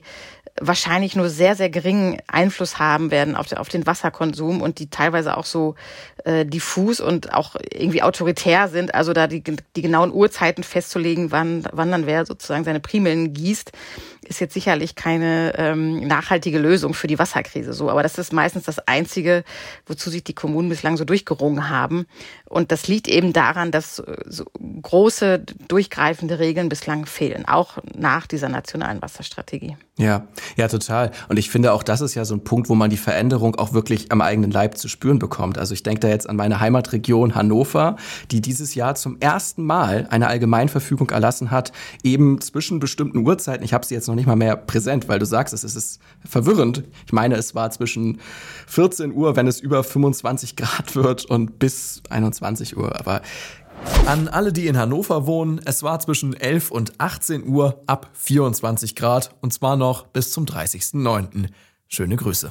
wahrscheinlich 0.60 1.16
nur 1.16 1.28
sehr, 1.28 1.54
sehr 1.54 1.70
geringen 1.70 2.18
Einfluss 2.26 2.78
haben 2.78 3.10
werden 3.10 3.36
auf, 3.36 3.46
den, 3.46 3.58
auf 3.58 3.68
den 3.68 3.86
Wasserkonsum 3.86 4.62
und 4.62 4.78
die 4.78 4.90
teilweise 4.90 5.36
auch 5.36 5.44
so 5.44 5.74
äh, 6.24 6.44
diffus 6.46 7.00
und 7.00 7.32
auch 7.34 7.56
irgendwie 7.72 8.02
autoritär 8.02 8.68
sind. 8.68 8.94
Also 8.94 9.12
da 9.12 9.26
die, 9.26 9.42
die 9.42 9.82
genauen 9.82 10.12
Uhrzeiten 10.12 10.64
festzulegen, 10.64 11.30
wann, 11.30 11.64
wann 11.72 11.90
dann 11.90 12.06
wer 12.06 12.26
sozusagen 12.26 12.64
seine 12.64 12.80
Primeln 12.80 13.32
gießt, 13.32 13.72
ist 14.30 14.40
jetzt 14.40 14.54
sicherlich 14.54 14.94
keine 14.94 15.54
ähm, 15.56 16.06
nachhaltige 16.06 16.58
Lösung 16.58 16.94
für 16.94 17.06
die 17.06 17.18
Wasserkrise 17.18 17.72
so. 17.72 17.90
Aber 17.90 18.02
das 18.02 18.18
ist 18.18 18.32
meistens 18.32 18.64
das 18.64 18.78
Einzige, 18.78 19.44
wozu 19.86 20.10
sich 20.10 20.22
die 20.22 20.34
Kommunen 20.34 20.68
bislang 20.68 20.96
so 20.96 21.04
durchgerungen 21.04 21.68
haben. 21.68 22.06
Und 22.48 22.70
das 22.70 22.86
liegt 22.86 23.08
eben 23.08 23.32
daran, 23.32 23.70
dass 23.70 24.02
so 24.26 24.44
große, 24.82 25.44
durchgreifende 25.68 26.38
Regeln 26.38 26.68
bislang 26.68 27.06
fehlen, 27.06 27.46
auch 27.46 27.78
nach 27.96 28.26
dieser 28.26 28.48
nationalen 28.48 29.02
Wasserstrategie. 29.02 29.76
Ja, 29.96 30.28
ja, 30.56 30.68
total. 30.68 31.10
Und 31.28 31.38
ich 31.38 31.50
finde 31.50 31.72
auch, 31.72 31.82
das 31.82 32.00
ist 32.00 32.14
ja 32.14 32.24
so 32.24 32.34
ein 32.34 32.44
Punkt, 32.44 32.68
wo 32.68 32.74
man 32.74 32.88
die 32.88 32.96
Veränderung 32.96 33.56
auch 33.56 33.72
wirklich 33.72 34.12
am 34.12 34.20
eigenen 34.20 34.50
Leib 34.50 34.78
zu 34.78 34.88
spüren 34.88 35.18
bekommt. 35.18 35.58
Also 35.58 35.74
ich 35.74 35.82
denke 35.82 36.00
da 36.00 36.08
jetzt 36.10 36.28
an 36.28 36.36
meine 36.36 36.60
Heimatregion 36.60 37.34
Hannover, 37.34 37.96
die 38.30 38.40
dieses 38.40 38.74
Jahr 38.74 38.94
zum 38.94 39.18
ersten 39.20 39.64
Mal 39.64 40.06
eine 40.10 40.28
Allgemeinverfügung 40.28 41.10
erlassen 41.10 41.50
hat, 41.50 41.72
eben 42.02 42.40
zwischen 42.40 42.80
bestimmten 42.80 43.18
Uhrzeiten. 43.18 43.64
Ich 43.64 43.72
habe 43.72 43.86
sie 43.86 43.94
jetzt 43.94 44.08
noch 44.08 44.14
nicht 44.14 44.26
mal 44.26 44.36
mehr 44.36 44.56
präsent, 44.56 45.08
weil 45.08 45.18
du 45.18 45.26
sagst, 45.26 45.54
es 45.54 45.64
ist 45.64 46.00
verwirrend. 46.28 46.84
Ich 47.06 47.12
meine, 47.12 47.36
es 47.36 47.54
war 47.54 47.70
zwischen 47.70 48.20
14 48.66 49.12
Uhr, 49.12 49.36
wenn 49.36 49.46
es 49.46 49.60
über 49.60 49.82
25 49.82 50.56
Grad 50.56 50.94
wird, 50.94 51.24
und 51.30 51.58
bis 51.58 52.02
21 52.10 52.76
Uhr. 52.76 52.98
Aber 52.98 53.22
an 54.06 54.28
alle, 54.28 54.52
die 54.52 54.66
in 54.66 54.76
Hannover 54.76 55.26
wohnen, 55.26 55.60
es 55.64 55.82
war 55.82 56.00
zwischen 56.00 56.34
11 56.34 56.70
und 56.70 57.00
18 57.00 57.46
Uhr 57.46 57.82
ab 57.86 58.10
24 58.12 58.94
Grad 58.96 59.34
und 59.40 59.52
zwar 59.52 59.76
noch 59.76 60.06
bis 60.06 60.32
zum 60.32 60.44
30.09. 60.44 61.48
Schöne 61.88 62.16
Grüße. 62.16 62.50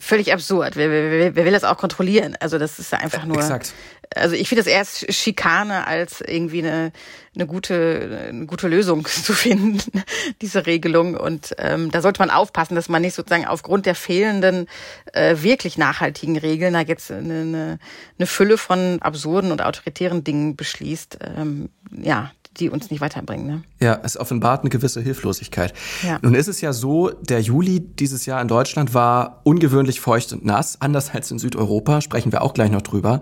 Völlig 0.00 0.32
absurd. 0.32 0.76
Wer, 0.76 0.90
wer, 0.90 1.34
wer 1.34 1.44
will 1.44 1.52
das 1.52 1.64
auch 1.64 1.76
kontrollieren? 1.76 2.36
Also 2.38 2.58
das 2.58 2.78
ist 2.78 2.94
einfach 2.94 3.24
nur. 3.24 3.38
Exakt. 3.38 3.72
Also 4.14 4.36
ich 4.36 4.48
finde 4.48 4.62
das 4.62 4.72
erst 4.72 5.12
Schikane 5.12 5.86
als 5.86 6.20
irgendwie 6.20 6.62
eine, 6.62 6.92
eine 7.34 7.46
gute 7.46 8.28
eine 8.28 8.46
gute 8.46 8.68
Lösung 8.68 9.04
zu 9.06 9.32
finden, 9.32 10.04
diese 10.40 10.66
Regelung. 10.66 11.14
Und 11.14 11.54
ähm, 11.58 11.90
da 11.90 12.00
sollte 12.00 12.22
man 12.22 12.30
aufpassen, 12.30 12.76
dass 12.76 12.88
man 12.88 13.02
nicht 13.02 13.14
sozusagen 13.14 13.46
aufgrund 13.46 13.86
der 13.86 13.96
fehlenden 13.96 14.66
äh, 15.12 15.36
wirklich 15.42 15.78
nachhaltigen 15.78 16.38
Regeln 16.38 16.74
da 16.74 16.80
jetzt 16.80 17.10
eine, 17.10 17.40
eine, 17.40 17.78
eine 18.18 18.26
Fülle 18.26 18.56
von 18.56 19.02
absurden 19.02 19.50
und 19.50 19.62
autoritären 19.62 20.22
Dingen 20.22 20.54
beschließt. 20.54 21.18
Ähm, 21.36 21.70
ja, 21.90 22.30
die 22.60 22.70
uns 22.70 22.90
nicht 22.90 23.00
weiterbringen. 23.00 23.46
Ne? 23.46 23.62
Ja, 23.80 24.00
es 24.02 24.16
offenbart 24.16 24.62
eine 24.62 24.70
gewisse 24.70 25.00
Hilflosigkeit. 25.00 25.72
Ja. 26.02 26.18
Nun 26.22 26.34
ist 26.34 26.48
es 26.48 26.60
ja 26.60 26.72
so, 26.72 27.10
der 27.10 27.40
Juli 27.40 27.80
dieses 27.80 28.26
Jahr 28.26 28.40
in 28.42 28.48
Deutschland 28.48 28.94
war 28.94 29.40
ungewöhnlich 29.44 30.00
feucht 30.00 30.32
und 30.32 30.44
nass, 30.44 30.80
anders 30.80 31.14
als 31.14 31.30
in 31.30 31.38
Südeuropa, 31.38 32.00
sprechen 32.00 32.32
wir 32.32 32.42
auch 32.42 32.54
gleich 32.54 32.70
noch 32.70 32.82
drüber. 32.82 33.20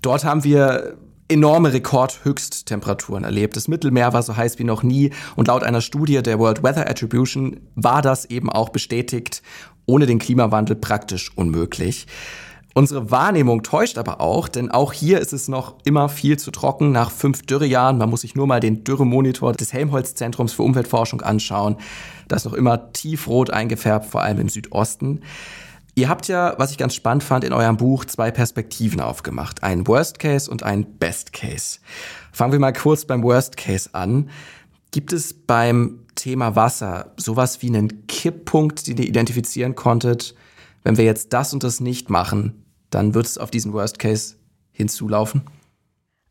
Dort 0.00 0.24
haben 0.24 0.44
wir 0.44 0.96
enorme 1.28 1.72
Rekordhöchsttemperaturen 1.72 3.24
erlebt. 3.24 3.56
Das 3.56 3.68
Mittelmeer 3.68 4.12
war 4.12 4.22
so 4.22 4.36
heiß 4.36 4.58
wie 4.58 4.64
noch 4.64 4.82
nie 4.82 5.10
und 5.34 5.48
laut 5.48 5.62
einer 5.62 5.80
Studie 5.80 6.22
der 6.22 6.38
World 6.38 6.62
Weather 6.62 6.88
Attribution 6.88 7.60
war 7.74 8.02
das 8.02 8.26
eben 8.26 8.50
auch 8.50 8.68
bestätigt, 8.68 9.42
ohne 9.86 10.06
den 10.06 10.18
Klimawandel 10.18 10.76
praktisch 10.76 11.30
unmöglich. 11.36 12.06
Unsere 12.74 13.10
Wahrnehmung 13.10 13.62
täuscht 13.62 13.98
aber 13.98 14.20
auch, 14.20 14.48
denn 14.48 14.70
auch 14.70 14.92
hier 14.92 15.20
ist 15.20 15.32
es 15.32 15.48
noch 15.48 15.76
immer 15.84 16.08
viel 16.08 16.38
zu 16.38 16.50
trocken 16.50 16.90
nach 16.90 17.10
fünf 17.10 17.42
Dürrejahren. 17.42 17.98
Man 17.98 18.08
muss 18.08 18.22
sich 18.22 18.34
nur 18.34 18.46
mal 18.46 18.60
den 18.60 18.82
Dürremonitor 18.82 19.52
des 19.52 19.72
Helmholtz-Zentrums 19.72 20.54
für 20.54 20.62
Umweltforschung 20.62 21.20
anschauen. 21.20 21.76
Das 22.28 22.42
ist 22.42 22.50
noch 22.50 22.56
immer 22.56 22.92
tiefrot 22.92 23.50
eingefärbt, 23.50 24.06
vor 24.06 24.22
allem 24.22 24.40
im 24.40 24.48
Südosten. 24.48 25.20
Ihr 25.94 26.08
habt 26.08 26.26
ja, 26.28 26.54
was 26.56 26.70
ich 26.70 26.78
ganz 26.78 26.94
spannend 26.94 27.22
fand, 27.22 27.44
in 27.44 27.52
eurem 27.52 27.76
Buch 27.76 28.06
zwei 28.06 28.30
Perspektiven 28.30 29.00
aufgemacht. 29.00 29.62
Ein 29.62 29.86
Worst 29.86 30.18
Case 30.18 30.50
und 30.50 30.62
ein 30.62 30.86
Best 30.98 31.34
Case. 31.34 31.80
Fangen 32.32 32.52
wir 32.52 32.58
mal 32.58 32.72
kurz 32.72 33.04
beim 33.04 33.22
Worst 33.22 33.58
Case 33.58 33.90
an. 33.92 34.30
Gibt 34.90 35.12
es 35.12 35.34
beim 35.34 36.00
Thema 36.14 36.56
Wasser 36.56 37.12
sowas 37.18 37.60
wie 37.60 37.68
einen 37.68 38.06
Kipppunkt, 38.06 38.86
den 38.86 38.96
ihr 38.96 39.06
identifizieren 39.06 39.74
konntet? 39.74 40.34
Wenn 40.82 40.96
wir 40.96 41.04
jetzt 41.04 41.34
das 41.34 41.52
und 41.52 41.62
das 41.62 41.80
nicht 41.80 42.08
machen, 42.08 42.61
dann 42.94 43.14
wird 43.14 43.26
es 43.26 43.38
auf 43.38 43.50
diesen 43.50 43.72
Worst 43.72 43.98
Case 43.98 44.36
hinzulaufen? 44.70 45.42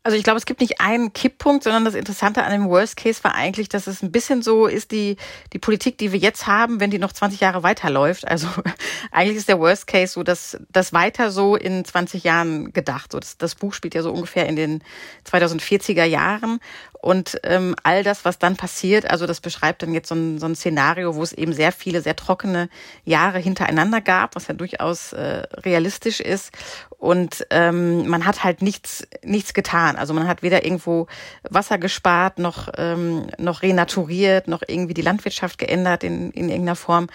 Also 0.04 0.16
ich 0.18 0.24
glaube, 0.24 0.38
es 0.38 0.46
gibt 0.46 0.60
nicht 0.60 0.80
einen 0.80 1.12
Kipppunkt, 1.12 1.62
sondern 1.62 1.84
das 1.84 1.94
Interessante 1.94 2.42
an 2.42 2.50
dem 2.50 2.68
Worst 2.68 2.96
Case 2.96 3.22
war 3.22 3.36
eigentlich, 3.36 3.68
dass 3.68 3.86
es 3.86 4.02
ein 4.02 4.10
bisschen 4.10 4.42
so 4.42 4.66
ist, 4.66 4.90
die, 4.90 5.16
die 5.52 5.60
Politik, 5.60 5.96
die 5.96 6.10
wir 6.10 6.18
jetzt 6.18 6.48
haben, 6.48 6.80
wenn 6.80 6.90
die 6.90 6.98
noch 6.98 7.12
20 7.12 7.38
Jahre 7.38 7.62
weiterläuft. 7.62 8.26
Also 8.26 8.48
eigentlich 9.12 9.36
ist 9.36 9.48
der 9.48 9.60
Worst 9.60 9.86
Case 9.86 10.14
so, 10.14 10.24
dass 10.24 10.58
das 10.70 10.92
weiter 10.92 11.30
so 11.30 11.54
in 11.54 11.84
20 11.84 12.24
Jahren 12.24 12.72
gedacht. 12.72 13.12
So, 13.12 13.20
das, 13.20 13.38
das 13.38 13.54
Buch 13.54 13.74
spielt 13.74 13.94
ja 13.94 14.02
so 14.02 14.12
ungefähr 14.12 14.48
in 14.48 14.56
den 14.56 14.82
2040er 15.30 16.04
Jahren. 16.04 16.58
Und 17.02 17.40
ähm, 17.42 17.74
all 17.82 18.04
das, 18.04 18.24
was 18.24 18.38
dann 18.38 18.54
passiert, 18.54 19.10
also 19.10 19.26
das 19.26 19.40
beschreibt 19.40 19.82
dann 19.82 19.92
jetzt 19.92 20.08
so 20.08 20.14
ein, 20.14 20.38
so 20.38 20.46
ein 20.46 20.54
Szenario, 20.54 21.16
wo 21.16 21.22
es 21.24 21.32
eben 21.32 21.52
sehr 21.52 21.72
viele, 21.72 22.00
sehr 22.00 22.14
trockene 22.14 22.68
Jahre 23.04 23.40
hintereinander 23.40 24.00
gab, 24.00 24.36
was 24.36 24.46
ja 24.46 24.54
durchaus 24.54 25.12
äh, 25.12 25.42
realistisch 25.64 26.20
ist. 26.20 26.52
Und 26.98 27.44
ähm, 27.50 28.06
man 28.06 28.24
hat 28.24 28.44
halt 28.44 28.62
nichts, 28.62 29.04
nichts 29.24 29.52
getan. 29.52 29.96
Also 29.96 30.14
man 30.14 30.28
hat 30.28 30.44
weder 30.44 30.64
irgendwo 30.64 31.08
Wasser 31.42 31.76
gespart, 31.76 32.38
noch, 32.38 32.68
ähm, 32.76 33.26
noch 33.36 33.62
renaturiert, 33.62 34.46
noch 34.46 34.62
irgendwie 34.64 34.94
die 34.94 35.02
Landwirtschaft 35.02 35.58
geändert 35.58 36.04
in, 36.04 36.30
in 36.30 36.48
irgendeiner 36.48 36.76
Form 36.76 37.08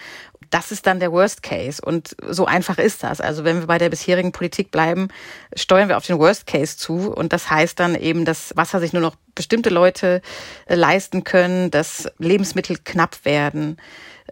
das 0.50 0.72
ist 0.72 0.86
dann 0.86 1.00
der 1.00 1.12
Worst 1.12 1.42
Case. 1.42 1.80
Und 1.82 2.16
so 2.28 2.46
einfach 2.46 2.78
ist 2.78 3.02
das. 3.02 3.20
Also 3.20 3.44
wenn 3.44 3.60
wir 3.60 3.66
bei 3.66 3.78
der 3.78 3.90
bisherigen 3.90 4.32
Politik 4.32 4.70
bleiben, 4.70 5.08
steuern 5.54 5.88
wir 5.88 5.96
auf 5.96 6.06
den 6.06 6.18
Worst 6.18 6.46
Case 6.46 6.76
zu. 6.76 7.12
Und 7.12 7.32
das 7.32 7.50
heißt 7.50 7.78
dann 7.78 7.94
eben, 7.94 8.24
dass 8.24 8.56
Wasser 8.56 8.80
sich 8.80 8.92
nur 8.92 9.02
noch 9.02 9.16
bestimmte 9.34 9.70
Leute 9.70 10.22
äh, 10.66 10.74
leisten 10.74 11.24
können, 11.24 11.70
dass 11.70 12.08
Lebensmittel 12.18 12.76
knapp 12.82 13.24
werden, 13.24 13.76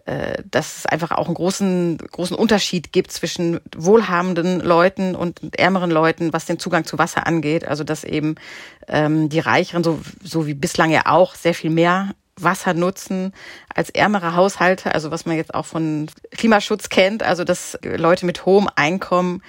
äh, 0.05 0.43
dass 0.49 0.79
es 0.79 0.85
einfach 0.85 1.11
auch 1.11 1.25
einen 1.25 1.35
großen, 1.35 1.97
großen 1.97 2.35
Unterschied 2.35 2.91
gibt 2.91 3.11
zwischen 3.11 3.59
wohlhabenden 3.75 4.59
Leuten 4.59 5.15
und 5.15 5.57
ärmeren 5.57 5.91
Leuten, 5.91 6.33
was 6.33 6.45
den 6.45 6.59
Zugang 6.59 6.85
zu 6.85 6.97
Wasser 6.97 7.27
angeht. 7.27 7.65
Also 7.67 7.83
dass 7.83 8.03
eben 8.03 8.35
ähm, 8.87 9.29
die 9.29 9.39
Reicheren, 9.39 9.83
so, 9.83 9.99
so 10.23 10.47
wie 10.47 10.53
bislang 10.53 10.91
ja 10.91 11.03
auch, 11.05 11.35
sehr 11.35 11.53
viel 11.53 11.69
mehr 11.69 12.13
Wasser 12.37 12.73
nutzen 12.73 13.33
als 13.73 13.89
ärmere 13.89 14.35
Haushalte, 14.35 14.93
also 14.93 15.11
was 15.11 15.25
man 15.25 15.35
jetzt 15.35 15.53
auch 15.53 15.65
von 15.65 16.07
Klimaschutz 16.31 16.89
kennt, 16.89 17.23
also 17.23 17.43
dass 17.43 17.77
Leute 17.83 18.25
mit 18.25 18.45
hohem 18.45 18.69
Einkommen 18.75 19.41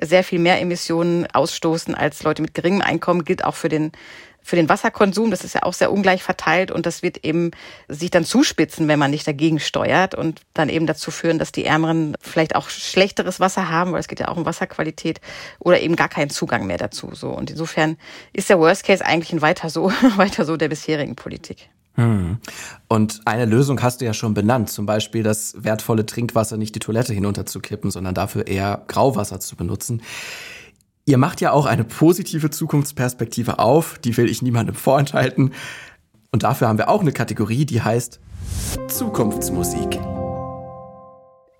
sehr 0.00 0.24
viel 0.24 0.38
mehr 0.38 0.60
Emissionen 0.60 1.26
ausstoßen 1.32 1.94
als 1.94 2.22
Leute 2.22 2.42
mit 2.42 2.54
geringem 2.54 2.82
Einkommen, 2.82 3.24
gilt 3.24 3.44
auch 3.44 3.54
für 3.54 3.68
den 3.68 3.92
für 4.46 4.54
den 4.54 4.68
Wasserkonsum, 4.68 5.32
das 5.32 5.42
ist 5.42 5.56
ja 5.56 5.64
auch 5.64 5.72
sehr 5.72 5.90
ungleich 5.90 6.22
verteilt 6.22 6.70
und 6.70 6.86
das 6.86 7.02
wird 7.02 7.24
eben 7.24 7.50
sich 7.88 8.10
dann 8.10 8.24
zuspitzen, 8.24 8.86
wenn 8.86 8.98
man 9.00 9.10
nicht 9.10 9.26
dagegen 9.26 9.58
steuert 9.58 10.14
und 10.14 10.42
dann 10.54 10.68
eben 10.68 10.86
dazu 10.86 11.10
führen, 11.10 11.40
dass 11.40 11.50
die 11.50 11.64
Ärmeren 11.64 12.16
vielleicht 12.20 12.54
auch 12.54 12.68
schlechteres 12.68 13.40
Wasser 13.40 13.70
haben, 13.70 13.90
weil 13.90 13.98
es 13.98 14.06
geht 14.06 14.20
ja 14.20 14.28
auch 14.28 14.36
um 14.36 14.46
Wasserqualität 14.46 15.20
oder 15.58 15.80
eben 15.80 15.96
gar 15.96 16.08
keinen 16.08 16.30
Zugang 16.30 16.64
mehr 16.64 16.78
dazu. 16.78 17.10
So 17.12 17.30
und 17.30 17.50
insofern 17.50 17.96
ist 18.32 18.48
der 18.48 18.60
Worst 18.60 18.84
Case 18.84 19.04
eigentlich 19.04 19.32
ein 19.32 19.42
weiter 19.42 19.68
so, 19.68 19.90
weiter 20.16 20.44
so 20.44 20.56
der 20.56 20.68
bisherigen 20.68 21.16
Politik. 21.16 21.68
Hm. 21.96 22.38
Und 22.88 23.20
eine 23.24 23.46
Lösung 23.46 23.82
hast 23.82 24.00
du 24.00 24.04
ja 24.04 24.14
schon 24.14 24.34
benannt, 24.34 24.70
zum 24.70 24.86
Beispiel 24.86 25.22
das 25.22 25.54
wertvolle 25.58 26.06
Trinkwasser 26.06 26.56
nicht 26.56 26.74
die 26.74 26.80
Toilette 26.80 27.12
hinunterzukippen, 27.12 27.90
sondern 27.90 28.14
dafür 28.14 28.46
eher 28.46 28.84
Grauwasser 28.86 29.40
zu 29.40 29.56
benutzen. 29.56 30.02
Ihr 31.06 31.18
macht 31.18 31.40
ja 31.40 31.52
auch 31.52 31.66
eine 31.66 31.84
positive 31.84 32.50
Zukunftsperspektive 32.50 33.58
auf, 33.58 33.98
die 33.98 34.16
will 34.16 34.28
ich 34.28 34.42
niemandem 34.42 34.74
vorenthalten. 34.74 35.52
Und 36.32 36.42
dafür 36.42 36.68
haben 36.68 36.78
wir 36.78 36.88
auch 36.88 37.00
eine 37.00 37.12
Kategorie, 37.12 37.64
die 37.64 37.80
heißt 37.80 38.20
Zukunftsmusik. 38.88 39.98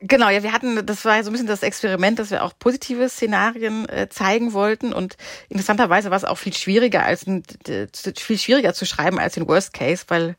Genau, 0.08 0.28
ja, 0.28 0.42
wir 0.42 0.52
hatten, 0.52 0.84
das 0.84 1.04
war 1.04 1.22
so 1.24 1.30
ein 1.30 1.32
bisschen 1.32 1.46
das 1.48 1.62
Experiment, 1.62 2.18
dass 2.18 2.30
wir 2.30 2.44
auch 2.44 2.52
positive 2.58 3.08
Szenarien 3.08 3.88
äh, 3.88 4.08
zeigen 4.08 4.52
wollten 4.52 4.92
und 4.92 5.16
interessanterweise 5.48 6.10
war 6.10 6.16
es 6.16 6.24
auch 6.24 6.38
viel 6.38 6.52
schwieriger 6.52 7.04
als 7.04 7.24
viel 7.24 8.38
schwieriger 8.38 8.74
zu 8.74 8.84
schreiben 8.84 9.18
als 9.18 9.34
den 9.34 9.48
Worst 9.48 9.72
Case, 9.72 10.04
weil 10.08 10.36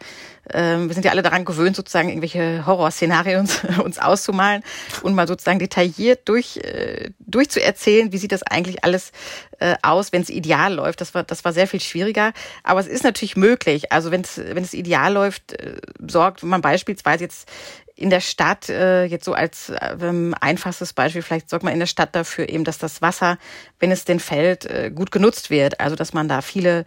ähm, 0.53 0.87
wir 0.87 0.93
sind 0.93 1.03
ja 1.03 1.11
alle 1.11 1.23
daran 1.23 1.43
gewöhnt, 1.43 1.75
sozusagen 1.75 2.07
irgendwelche 2.09 2.65
Horrorszenarien 2.65 3.39
uns, 3.39 3.61
uns 3.83 3.99
auszumalen 3.99 4.63
und 5.01 5.15
mal 5.15 5.27
sozusagen 5.27 5.59
detailliert 5.59 6.29
durch 6.29 6.57
äh, 6.57 7.09
durchzuerzählen, 7.19 8.11
wie 8.11 8.17
sieht 8.17 8.31
das 8.31 8.43
eigentlich 8.43 8.83
alles 8.83 9.11
äh, 9.59 9.75
aus, 9.81 10.13
wenn 10.13 10.21
es 10.21 10.29
ideal 10.29 10.75
läuft. 10.75 11.01
Das 11.01 11.13
war 11.13 11.23
das 11.23 11.43
war 11.43 11.51
sehr 11.51 11.67
viel 11.67 11.81
schwieriger, 11.81 12.31
aber 12.63 12.79
es 12.79 12.87
ist 12.87 13.03
natürlich 13.03 13.35
möglich. 13.35 13.91
Also 13.91 14.11
wenn 14.11 14.21
es 14.21 14.37
wenn 14.37 14.63
es 14.63 14.73
ideal 14.73 15.13
läuft, 15.13 15.53
äh, 15.53 15.77
sorgt 16.07 16.43
man 16.43 16.61
beispielsweise 16.61 17.25
jetzt 17.25 17.49
in 17.97 18.11
der 18.11 18.21
Stadt, 18.21 18.69
äh, 18.69 19.05
jetzt 19.05 19.25
so 19.25 19.33
als 19.33 19.71
ähm, 19.99 20.35
einfachstes 20.39 20.93
Beispiel, 20.93 21.23
vielleicht 21.23 21.49
sorgt 21.49 21.65
man 21.65 21.73
in 21.73 21.79
der 21.79 21.87
Stadt 21.87 22.15
dafür 22.15 22.47
eben, 22.47 22.63
dass 22.63 22.77
das 22.77 23.01
Wasser, 23.01 23.39
wenn 23.79 23.91
es 23.91 24.05
denn 24.05 24.19
fällt, 24.19 24.65
äh, 24.65 24.91
gut 24.93 25.11
genutzt 25.11 25.49
wird. 25.49 25.79
Also 25.79 25.95
dass 25.95 26.13
man 26.13 26.27
da 26.27 26.41
viele 26.41 26.85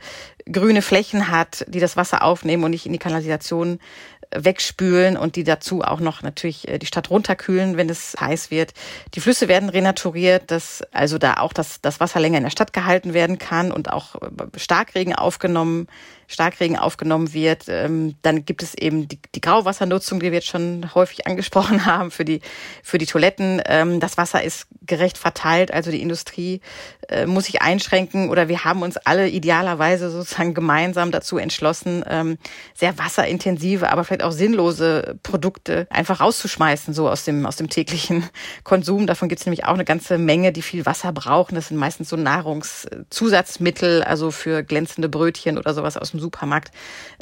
grüne 0.50 0.82
Flächen 0.82 1.28
hat, 1.28 1.66
die 1.68 1.80
das 1.80 1.96
Wasser 1.96 2.22
aufnehmen 2.22 2.62
und 2.62 2.70
nicht 2.70 2.86
in 2.86 2.92
die 2.92 2.98
Kanalisation 2.98 3.80
wegspülen 4.32 5.16
und 5.16 5.34
die 5.34 5.42
dazu 5.42 5.82
auch 5.82 5.98
noch 5.98 6.22
natürlich 6.22 6.68
äh, 6.68 6.78
die 6.78 6.86
Stadt 6.86 7.10
runterkühlen, 7.10 7.76
wenn 7.76 7.88
es 7.88 8.14
heiß 8.20 8.52
wird. 8.52 8.72
Die 9.14 9.20
Flüsse 9.20 9.48
werden 9.48 9.68
renaturiert, 9.68 10.50
dass 10.52 10.82
also 10.92 11.18
da 11.18 11.34
auch 11.38 11.52
das, 11.52 11.80
das 11.80 11.98
Wasser 11.98 12.20
länger 12.20 12.38
in 12.38 12.44
der 12.44 12.50
Stadt 12.50 12.72
gehalten 12.72 13.14
werden 13.14 13.38
kann 13.38 13.72
und 13.72 13.90
auch 13.90 14.14
äh, 14.16 14.28
Starkregen 14.56 15.14
aufgenommen 15.14 15.88
Starkregen 16.30 16.78
aufgenommen 16.78 17.34
wird. 17.34 17.64
Ähm, 17.68 18.14
dann 18.22 18.44
gibt 18.44 18.62
es 18.62 18.74
eben 18.74 19.08
die, 19.08 19.18
die 19.34 19.40
Grauwassernutzung, 19.40 20.20
die 20.20 20.26
wir 20.26 20.38
jetzt 20.38 20.46
schon 20.46 20.94
häufig 20.94 21.26
angesprochen 21.26 21.84
haben 21.84 22.10
für 22.10 22.24
die, 22.24 22.40
für 22.82 22.98
die 22.98 23.06
Toiletten. 23.06 23.60
Ähm, 23.66 23.98
das 23.98 24.16
Wasser 24.16 24.42
ist 24.42 24.68
gerecht 24.86 25.18
verteilt, 25.18 25.72
also 25.72 25.90
die 25.90 26.00
Industrie 26.00 26.60
äh, 27.08 27.26
muss 27.26 27.46
sich 27.46 27.62
einschränken 27.62 28.30
oder 28.30 28.48
wir 28.48 28.64
haben 28.64 28.82
uns 28.82 28.96
alle 28.96 29.28
idealerweise 29.28 30.10
sozusagen 30.10 30.54
gemeinsam 30.54 31.10
dazu 31.10 31.38
entschlossen, 31.38 32.04
ähm, 32.08 32.38
sehr 32.74 32.96
wasserintensive, 32.96 33.90
aber 33.90 34.04
vielleicht 34.04 34.22
auch 34.22 34.32
sinnlose 34.32 35.18
Produkte 35.22 35.86
einfach 35.90 36.20
rauszuschmeißen, 36.20 36.94
so 36.94 37.08
aus 37.08 37.24
dem, 37.24 37.46
aus 37.46 37.56
dem 37.56 37.68
täglichen 37.68 38.24
Konsum. 38.64 39.06
Davon 39.06 39.28
gibt 39.28 39.40
es 39.40 39.46
nämlich 39.46 39.64
auch 39.64 39.74
eine 39.74 39.84
ganze 39.84 40.18
Menge, 40.18 40.52
die 40.52 40.62
viel 40.62 40.86
Wasser 40.86 41.12
brauchen. 41.12 41.56
Das 41.56 41.68
sind 41.68 41.76
meistens 41.76 42.08
so 42.08 42.16
Nahrungszusatzmittel, 42.16 44.04
also 44.04 44.30
für 44.30 44.62
glänzende 44.62 45.08
Brötchen 45.08 45.58
oder 45.58 45.74
sowas 45.74 45.96
aus 45.96 46.12
dem 46.12 46.19
Supermarkt. 46.20 46.70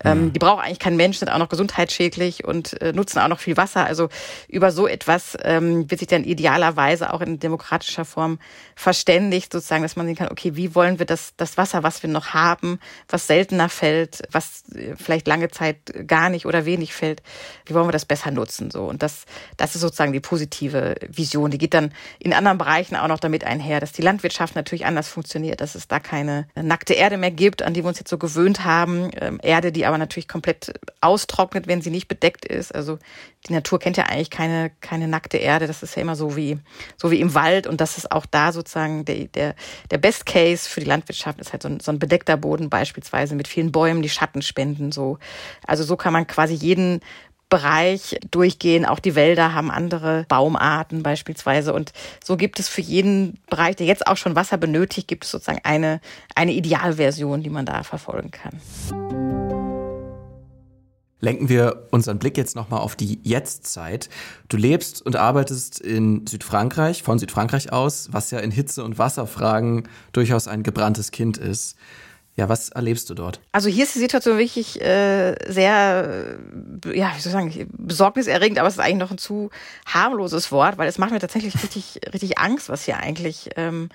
Ähm, 0.04 0.26
mhm. 0.26 0.32
Die 0.32 0.38
braucht 0.38 0.64
eigentlich 0.64 0.78
kein 0.78 0.96
Mensch, 0.96 1.18
sind 1.18 1.30
auch 1.30 1.38
noch 1.38 1.48
gesundheitsschädlich 1.48 2.44
und 2.44 2.80
äh, 2.80 2.92
nutzen 2.92 3.18
auch 3.18 3.28
noch 3.28 3.40
viel 3.40 3.56
Wasser. 3.56 3.84
Also 3.84 4.08
über 4.48 4.70
so 4.70 4.86
etwas 4.86 5.36
ähm, 5.42 5.90
wird 5.90 6.00
sich 6.00 6.08
dann 6.08 6.24
idealerweise 6.24 7.12
auch 7.12 7.20
in 7.20 7.38
demokratischer 7.38 8.04
Form 8.04 8.38
verständigt, 8.74 9.52
sozusagen, 9.52 9.82
dass 9.82 9.96
man 9.96 10.06
sehen 10.06 10.16
kann, 10.16 10.28
okay, 10.30 10.56
wie 10.56 10.74
wollen 10.74 10.98
wir 10.98 11.06
das, 11.06 11.32
das 11.36 11.56
Wasser, 11.56 11.82
was 11.82 12.02
wir 12.02 12.10
noch 12.10 12.28
haben, 12.34 12.78
was 13.08 13.26
seltener 13.26 13.68
fällt, 13.68 14.22
was 14.30 14.64
äh, 14.74 14.94
vielleicht 14.96 15.26
lange 15.26 15.50
Zeit 15.50 15.78
gar 16.06 16.30
nicht 16.30 16.46
oder 16.46 16.64
wenig 16.64 16.94
fällt, 16.94 17.22
wie 17.66 17.74
wollen 17.74 17.88
wir 17.88 17.92
das 17.92 18.04
besser 18.04 18.30
nutzen? 18.30 18.70
So. 18.70 18.84
Und 18.84 19.02
das, 19.02 19.24
das 19.56 19.74
ist 19.74 19.80
sozusagen 19.80 20.12
die 20.12 20.20
positive 20.20 20.96
Vision. 21.08 21.50
Die 21.50 21.58
geht 21.58 21.74
dann 21.74 21.92
in 22.18 22.32
anderen 22.32 22.58
Bereichen 22.58 22.96
auch 22.96 23.08
noch 23.08 23.20
damit 23.20 23.44
einher, 23.44 23.80
dass 23.80 23.92
die 23.92 24.02
Landwirtschaft 24.02 24.54
natürlich 24.54 24.86
anders 24.86 25.08
funktioniert, 25.08 25.60
dass 25.60 25.74
es 25.74 25.88
da 25.88 26.00
keine 26.00 26.48
nackte 26.54 26.94
Erde 26.94 27.16
mehr 27.16 27.30
gibt, 27.30 27.62
an 27.62 27.74
die 27.74 27.82
wir 27.82 27.88
uns 27.88 27.98
jetzt 27.98 28.10
so 28.10 28.18
gewöhnt 28.18 28.64
haben 28.64 28.87
haben. 28.88 29.10
Ähm, 29.20 29.40
Erde, 29.42 29.72
die 29.72 29.86
aber 29.86 29.98
natürlich 29.98 30.28
komplett 30.28 30.72
austrocknet, 31.00 31.66
wenn 31.66 31.82
sie 31.82 31.90
nicht 31.90 32.08
bedeckt 32.08 32.44
ist. 32.44 32.74
Also 32.74 32.98
die 33.46 33.52
Natur 33.52 33.78
kennt 33.78 33.96
ja 33.96 34.04
eigentlich 34.04 34.30
keine, 34.30 34.70
keine 34.80 35.08
nackte 35.08 35.36
Erde. 35.36 35.66
Das 35.66 35.82
ist 35.82 35.94
ja 35.96 36.02
immer 36.02 36.16
so 36.16 36.36
wie, 36.36 36.58
so 36.96 37.10
wie 37.10 37.20
im 37.20 37.34
Wald. 37.34 37.66
Und 37.66 37.80
das 37.80 37.98
ist 37.98 38.10
auch 38.10 38.26
da 38.26 38.52
sozusagen 38.52 39.04
der, 39.04 39.26
der, 39.26 39.54
der 39.90 39.98
Best 39.98 40.26
Case 40.26 40.68
für 40.68 40.80
die 40.80 40.86
Landwirtschaft 40.86 41.40
ist 41.40 41.52
halt 41.52 41.62
so 41.62 41.68
ein, 41.68 41.80
so 41.80 41.92
ein 41.92 41.98
bedeckter 41.98 42.36
Boden 42.36 42.70
beispielsweise 42.70 43.34
mit 43.34 43.48
vielen 43.48 43.72
Bäumen, 43.72 44.02
die 44.02 44.08
Schatten 44.08 44.42
spenden, 44.42 44.92
so. 44.92 45.18
Also 45.66 45.84
so 45.84 45.96
kann 45.96 46.12
man 46.12 46.26
quasi 46.26 46.54
jeden 46.54 47.00
Bereich 47.48 48.18
durchgehen. 48.30 48.84
Auch 48.84 48.98
die 48.98 49.14
Wälder 49.14 49.54
haben 49.54 49.70
andere 49.70 50.26
Baumarten 50.28 51.02
beispielsweise. 51.02 51.72
Und 51.72 51.92
so 52.24 52.36
gibt 52.36 52.60
es 52.60 52.68
für 52.68 52.80
jeden 52.80 53.38
Bereich, 53.48 53.76
der 53.76 53.86
jetzt 53.86 54.06
auch 54.06 54.16
schon 54.16 54.36
Wasser 54.36 54.56
benötigt, 54.56 55.08
gibt 55.08 55.24
es 55.24 55.30
sozusagen 55.30 55.60
eine, 55.64 56.00
eine 56.34 56.52
Idealversion, 56.52 57.42
die 57.42 57.50
man 57.50 57.66
da 57.66 57.82
verfolgen 57.82 58.30
kann. 58.30 58.60
Lenken 61.20 61.48
wir 61.48 61.88
unseren 61.90 62.18
Blick 62.18 62.36
jetzt 62.36 62.54
nochmal 62.54 62.80
auf 62.80 62.94
die 62.94 63.18
Jetztzeit. 63.24 64.08
Du 64.48 64.56
lebst 64.56 65.04
und 65.04 65.16
arbeitest 65.16 65.80
in 65.80 66.26
Südfrankreich, 66.26 67.02
von 67.02 67.18
Südfrankreich 67.18 67.72
aus, 67.72 68.08
was 68.12 68.30
ja 68.30 68.38
in 68.38 68.52
Hitze- 68.52 68.84
und 68.84 68.98
Wasserfragen 68.98 69.88
durchaus 70.12 70.46
ein 70.46 70.62
gebranntes 70.62 71.10
Kind 71.10 71.36
ist. 71.36 71.76
Ja, 72.38 72.48
was 72.48 72.68
erlebst 72.68 73.10
du 73.10 73.14
dort? 73.14 73.40
Also 73.50 73.68
hier 73.68 73.82
ist 73.82 73.96
die 73.96 73.98
Situation 73.98 74.38
wirklich 74.38 74.80
äh, 74.80 75.34
sehr, 75.48 76.38
äh, 76.86 76.96
ja, 76.96 77.10
wie 77.16 77.20
soll 77.20 77.32
ich 77.42 77.52
sagen, 77.52 77.70
besorgniserregend, 77.76 78.60
aber 78.60 78.68
es 78.68 78.74
ist 78.74 78.80
eigentlich 78.80 78.98
noch 78.98 79.10
ein 79.10 79.18
zu 79.18 79.50
harmloses 79.86 80.52
Wort, 80.52 80.78
weil 80.78 80.88
es 80.88 80.98
macht 80.98 81.10
mir 81.10 81.18
tatsächlich 81.18 81.60
richtig, 81.60 81.98
richtig 82.12 82.38
Angst, 82.38 82.68
was 82.68 82.84
hier 82.84 82.98
eigentlich 82.98 83.50
ähm, 83.56 83.88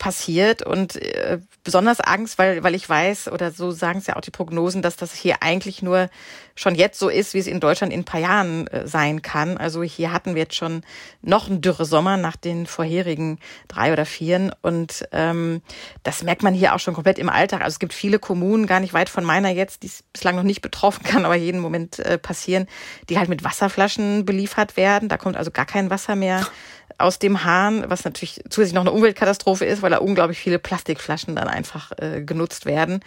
passiert 0.00 0.62
und 0.62 0.96
äh, 0.96 1.38
besonders 1.62 2.00
Angst, 2.00 2.38
weil, 2.38 2.64
weil 2.64 2.74
ich 2.74 2.88
weiß, 2.88 3.30
oder 3.30 3.50
so 3.50 3.70
sagen 3.70 3.98
es 3.98 4.06
ja 4.06 4.16
auch 4.16 4.22
die 4.22 4.30
Prognosen, 4.30 4.80
dass 4.80 4.96
das 4.96 5.14
hier 5.14 5.42
eigentlich 5.42 5.82
nur 5.82 6.08
schon 6.54 6.74
jetzt 6.74 6.98
so 6.98 7.10
ist, 7.10 7.34
wie 7.34 7.38
es 7.38 7.46
in 7.46 7.60
Deutschland 7.60 7.92
in 7.92 8.00
ein 8.00 8.04
paar 8.04 8.20
Jahren 8.20 8.66
äh, 8.68 8.88
sein 8.88 9.20
kann. 9.20 9.58
Also 9.58 9.82
hier 9.82 10.10
hatten 10.10 10.34
wir 10.34 10.42
jetzt 10.42 10.54
schon 10.54 10.82
noch 11.20 11.48
einen 11.48 11.60
dürre 11.60 11.84
Sommer 11.84 12.16
nach 12.16 12.36
den 12.36 12.64
vorherigen 12.64 13.38
drei 13.68 13.92
oder 13.92 14.06
vieren 14.06 14.52
und 14.62 15.06
ähm, 15.12 15.60
das 16.02 16.22
merkt 16.22 16.42
man 16.42 16.54
hier 16.54 16.74
auch 16.74 16.80
schon 16.80 16.94
komplett 16.94 17.18
im 17.18 17.28
Alltag. 17.28 17.60
Also 17.60 17.74
es 17.74 17.78
gibt 17.78 17.92
viele 17.92 18.18
Kommunen, 18.18 18.66
gar 18.66 18.80
nicht 18.80 18.94
weit 18.94 19.10
von 19.10 19.24
meiner 19.24 19.50
jetzt, 19.50 19.82
die 19.82 19.88
es 19.88 20.02
bislang 20.14 20.34
noch 20.34 20.44
nicht 20.44 20.62
betroffen 20.62 21.02
kann, 21.04 21.26
aber 21.26 21.36
jeden 21.36 21.60
Moment 21.60 21.98
äh, 21.98 22.16
passieren, 22.16 22.68
die 23.10 23.18
halt 23.18 23.28
mit 23.28 23.44
Wasserflaschen 23.44 24.24
beliefert 24.24 24.78
werden. 24.78 25.10
Da 25.10 25.18
kommt 25.18 25.36
also 25.36 25.50
gar 25.50 25.66
kein 25.66 25.90
Wasser 25.90 26.16
mehr 26.16 26.46
aus 27.00 27.18
dem 27.18 27.44
Hahn, 27.44 27.84
was 27.88 28.04
natürlich 28.04 28.42
zusätzlich 28.48 28.74
noch 28.74 28.82
eine 28.82 28.92
Umweltkatastrophe 28.92 29.64
ist, 29.64 29.82
weil 29.82 29.89
da 29.90 29.98
unglaublich 29.98 30.38
viele 30.38 30.58
Plastikflaschen 30.58 31.36
dann 31.36 31.48
einfach 31.48 31.92
äh, 31.98 32.22
genutzt 32.22 32.66
werden. 32.66 33.00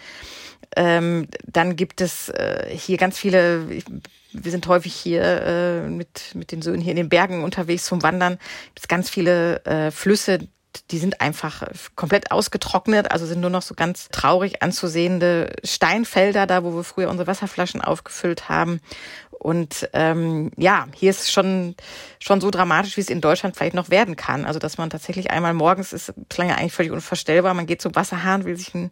Ähm, 0.76 1.28
dann 1.46 1.76
gibt 1.76 2.00
es 2.00 2.28
äh, 2.30 2.66
hier 2.70 2.96
ganz 2.96 3.18
viele, 3.18 3.68
wir 4.32 4.50
sind 4.50 4.66
häufig 4.66 4.94
hier 4.94 5.22
äh, 5.22 5.88
mit, 5.88 6.34
mit 6.34 6.52
den 6.52 6.62
Söhnen 6.62 6.80
hier 6.80 6.92
in 6.92 6.96
den 6.96 7.08
Bergen 7.08 7.44
unterwegs 7.44 7.84
zum 7.84 8.02
Wandern. 8.02 8.38
Gibt 8.66 8.80
es 8.80 8.88
ganz 8.88 9.10
viele 9.10 9.64
äh, 9.64 9.90
Flüsse, 9.90 10.48
die 10.90 10.98
sind 10.98 11.20
einfach 11.20 11.62
komplett 11.94 12.30
ausgetrocknet, 12.30 13.10
also 13.10 13.26
sind 13.26 13.40
nur 13.40 13.50
noch 13.50 13.62
so 13.62 13.74
ganz 13.74 14.08
traurig 14.08 14.62
anzusehende 14.62 15.54
Steinfelder 15.62 16.46
da, 16.46 16.64
wo 16.64 16.74
wir 16.74 16.84
früher 16.84 17.10
unsere 17.10 17.26
Wasserflaschen 17.26 17.80
aufgefüllt 17.80 18.48
haben. 18.48 18.80
Und 19.44 19.90
ähm, 19.92 20.52
ja, 20.56 20.88
hier 20.94 21.10
ist 21.10 21.30
schon 21.30 21.74
schon 22.18 22.40
so 22.40 22.50
dramatisch, 22.50 22.96
wie 22.96 23.02
es 23.02 23.10
in 23.10 23.20
Deutschland 23.20 23.54
vielleicht 23.54 23.74
noch 23.74 23.90
werden 23.90 24.16
kann. 24.16 24.46
Also 24.46 24.58
dass 24.58 24.78
man 24.78 24.88
tatsächlich 24.88 25.30
einmal 25.30 25.52
morgens 25.52 25.92
ist 25.92 26.14
bislang 26.30 26.48
ja 26.48 26.54
eigentlich 26.54 26.72
völlig 26.72 26.92
unvorstellbar. 26.92 27.52
Man 27.52 27.66
geht 27.66 27.82
zum 27.82 27.94
Wasserhahn, 27.94 28.46
will 28.46 28.56
sich 28.56 28.74
ein, 28.74 28.90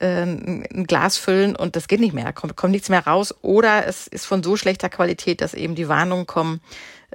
äh, 0.00 0.22
ein 0.22 0.86
Glas 0.88 1.16
füllen 1.16 1.54
und 1.54 1.76
das 1.76 1.86
geht 1.86 2.00
nicht 2.00 2.12
mehr. 2.12 2.24
Da 2.24 2.32
kommt, 2.32 2.56
kommt 2.56 2.72
nichts 2.72 2.88
mehr 2.88 3.06
raus. 3.06 3.32
Oder 3.42 3.86
es 3.86 4.08
ist 4.08 4.26
von 4.26 4.42
so 4.42 4.56
schlechter 4.56 4.88
Qualität, 4.88 5.40
dass 5.40 5.54
eben 5.54 5.76
die 5.76 5.86
Warnungen 5.86 6.26
kommen, 6.26 6.60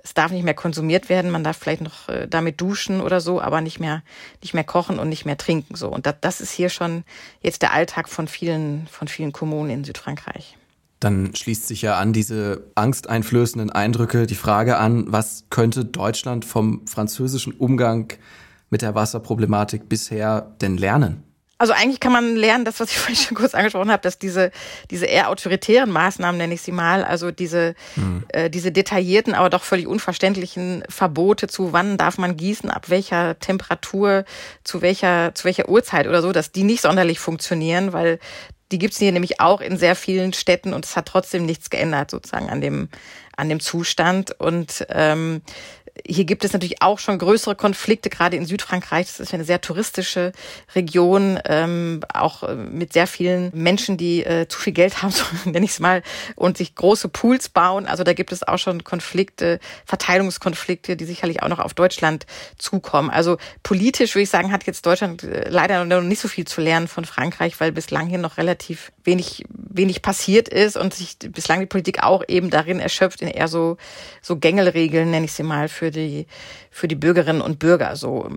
es 0.02 0.13
darf 0.13 0.32
nicht 0.32 0.46
mehr 0.46 0.54
konsumiert 0.54 1.10
werden, 1.10 1.32
man 1.32 1.44
darf 1.44 1.58
vielleicht 1.58 1.82
noch 1.82 2.08
äh, 2.08 2.30
damit 2.30 2.62
duschen 2.62 3.02
oder 3.02 3.20
so, 3.20 3.42
aber 3.42 3.60
nicht 3.60 3.82
mehr, 3.82 4.04
nicht 4.42 4.54
mehr 4.54 4.63
kochen 4.63 5.00
und 5.00 5.10
nicht 5.10 5.26
mehr 5.26 5.36
trinken, 5.36 5.76
so. 5.76 5.89
Und 5.89 6.06
das, 6.06 6.15
das 6.22 6.39
ist 6.39 6.52
hier 6.52 6.70
schon 6.70 7.04
jetzt 7.42 7.62
der 7.62 7.74
Alltag 7.74 8.08
von 8.08 8.30
vielen, 8.30 8.88
von 8.88 9.10
vielen 9.10 9.34
Kommunen 9.34 9.70
in 9.70 9.84
Südfrankreich. 9.84 10.56
Dann 11.00 11.34
schließt 11.34 11.68
sich 11.68 11.82
ja 11.82 11.98
an 11.98 12.12
diese 12.12 12.72
angsteinflößenden 12.76 13.70
Eindrücke 13.70 14.28
die 14.28 14.36
Frage 14.36 14.78
an, 14.78 15.06
was 15.08 15.46
könnte 15.50 15.86
Deutschland 15.86 16.44
vom 16.44 16.86
französischen 16.88 17.54
Umgang 17.54 18.14
mit 18.70 18.82
der 18.82 18.96
Wasserproblematik 18.96 19.88
bisher 19.88 20.56
denn 20.62 20.78
lernen? 20.78 21.24
Also 21.62 21.74
eigentlich 21.74 22.00
kann 22.00 22.14
man 22.14 22.38
lernen, 22.38 22.64
das, 22.64 22.80
was 22.80 22.90
ich 22.90 22.98
vorhin 22.98 23.18
schon 23.18 23.36
kurz 23.36 23.54
angesprochen 23.54 23.92
habe, 23.92 24.02
dass 24.02 24.18
diese, 24.18 24.52
diese 24.90 25.06
eher 25.06 25.30
autoritären 25.30 25.92
Maßnahmen, 25.92 26.38
nenne 26.38 26.54
ich 26.54 26.62
sie 26.62 26.72
mal, 26.72 27.04
also 27.04 27.32
diese, 27.32 27.76
mhm. 27.98 28.24
äh, 28.30 28.50
diese 28.50 28.72
detaillierten, 28.72 29.36
aber 29.36 29.50
doch 29.50 29.64
völlig 29.64 29.86
unverständlichen 29.86 30.84
Verbote 30.88 31.48
zu 31.48 31.74
wann 31.74 31.98
darf 31.98 32.18
man 32.18 32.38
gießen, 32.38 32.70
ab 32.70 32.90
welcher 32.90 33.38
Temperatur, 33.40 34.24
zu 34.64 34.82
welcher, 34.82 35.36
zu 35.36 35.44
welcher 35.44 35.68
Uhrzeit 35.68 36.08
oder 36.08 36.22
so, 36.22 36.32
dass 36.32 36.54
die 36.54 36.64
nicht 36.64 36.82
sonderlich 36.82 37.20
funktionieren, 37.20 37.92
weil 37.92 38.20
die 38.72 38.78
gibt's 38.78 39.00
hier 39.00 39.12
nämlich 39.12 39.40
auch 39.40 39.62
in 39.62 39.78
sehr 39.78 39.96
vielen 39.96 40.34
Städten 40.34 40.74
und 40.74 40.86
es 40.86 40.96
hat 40.96 41.08
trotzdem 41.08 41.46
nichts 41.46 41.70
geändert 41.70 42.12
sozusagen 42.12 42.50
an 42.50 42.62
dem 42.62 42.90
an 43.40 43.50
dem 43.50 43.60
Zustand. 43.60 44.32
Und 44.40 44.86
ähm, 44.90 45.42
hier 46.10 46.26
gibt 46.26 46.45
es 46.45 46.54
natürlich 46.54 46.82
auch 46.82 47.00
schon 47.00 47.17
größere 47.17 47.56
Konflikte, 47.56 48.10
gerade 48.10 48.38
in 48.38 48.45
Südfrankreich. 48.45 49.08
Das 49.08 49.19
ist 49.19 49.34
eine 49.34 49.43
sehr 49.43 49.62
touristische 49.62 50.32
Region, 50.76 51.39
ähm, 51.45 52.02
auch 52.13 52.43
äh, 52.43 52.56
mit 52.56 52.93
sehr 52.93 53.08
vielen 53.08 53.52
Menschen, 53.54 53.98
die 53.98 54.24
äh, 54.24 54.48
zu 54.48 54.60
viel 54.60 54.74
Geld 54.74 55.02
haben, 55.02 55.12
so 55.12 55.26
nenne 55.45 55.65
ich 55.65 55.72
es 55.72 55.80
mal, 55.80 56.02
und 56.36 56.58
sich 56.58 56.76
große 56.76 57.10
Pools 57.10 57.50
bauen. 57.50 57.86
Also 57.86 58.04
da 58.04 58.13
gibt 58.13 58.32
es 58.32 58.48
auch 58.48 58.58
schon 58.58 58.84
Konflikte, 58.84 59.60
Verteilungskonflikte, 59.86 60.95
die 60.95 61.06
sicherlich 61.06 61.43
auch 61.43 61.50
noch 61.50 61.60
auf 61.60 61.74
Deutschland 61.74 62.26
zukommen. 62.58 63.10
Also 63.10 63.38
politisch 63.63 64.15
würde 64.15 64.24
ich 64.24 64.30
sagen, 64.30 64.52
hat 64.52 64.65
jetzt 64.65 64.86
Deutschland 64.86 65.24
äh, 65.24 65.50
leider 65.50 65.84
noch 65.84 66.02
nicht 66.02 66.22
so 66.22 66.28
viel 66.28 66.45
zu 66.45 66.62
lernen 66.62 66.88
von 66.88 67.04
Frankreich, 67.04 67.60
weil 67.60 67.72
bislang 67.72 68.08
hier 68.08 68.19
noch 68.19 68.38
relativ 68.38 68.91
wenig, 69.04 69.43
wenig 69.50 70.02
passiert 70.02 70.48
ist 70.48 70.78
und 70.78 70.93
sich 70.93 71.17
bislang 71.19 71.60
die 71.60 71.65
Politik 71.65 72.04
auch 72.04 72.24
eben 72.28 72.50
darin 72.50 72.80
erschöpft, 72.80 73.22
in 73.22 73.28
eher 73.28 73.48
so, 73.48 73.78
so 74.22 74.38
Gängelregeln, 74.38 75.12
nenne 75.12 75.26
ich 75.26 75.34
sie 75.34 75.43
mal, 75.43 75.67
für 75.67 75.89
für 75.89 75.91
die, 76.00 76.28
für 76.72 76.88
die 76.88 76.96
Bürgerinnen 76.96 77.42
und 77.42 77.60
Bürger. 77.60 77.96
So. 77.96 78.30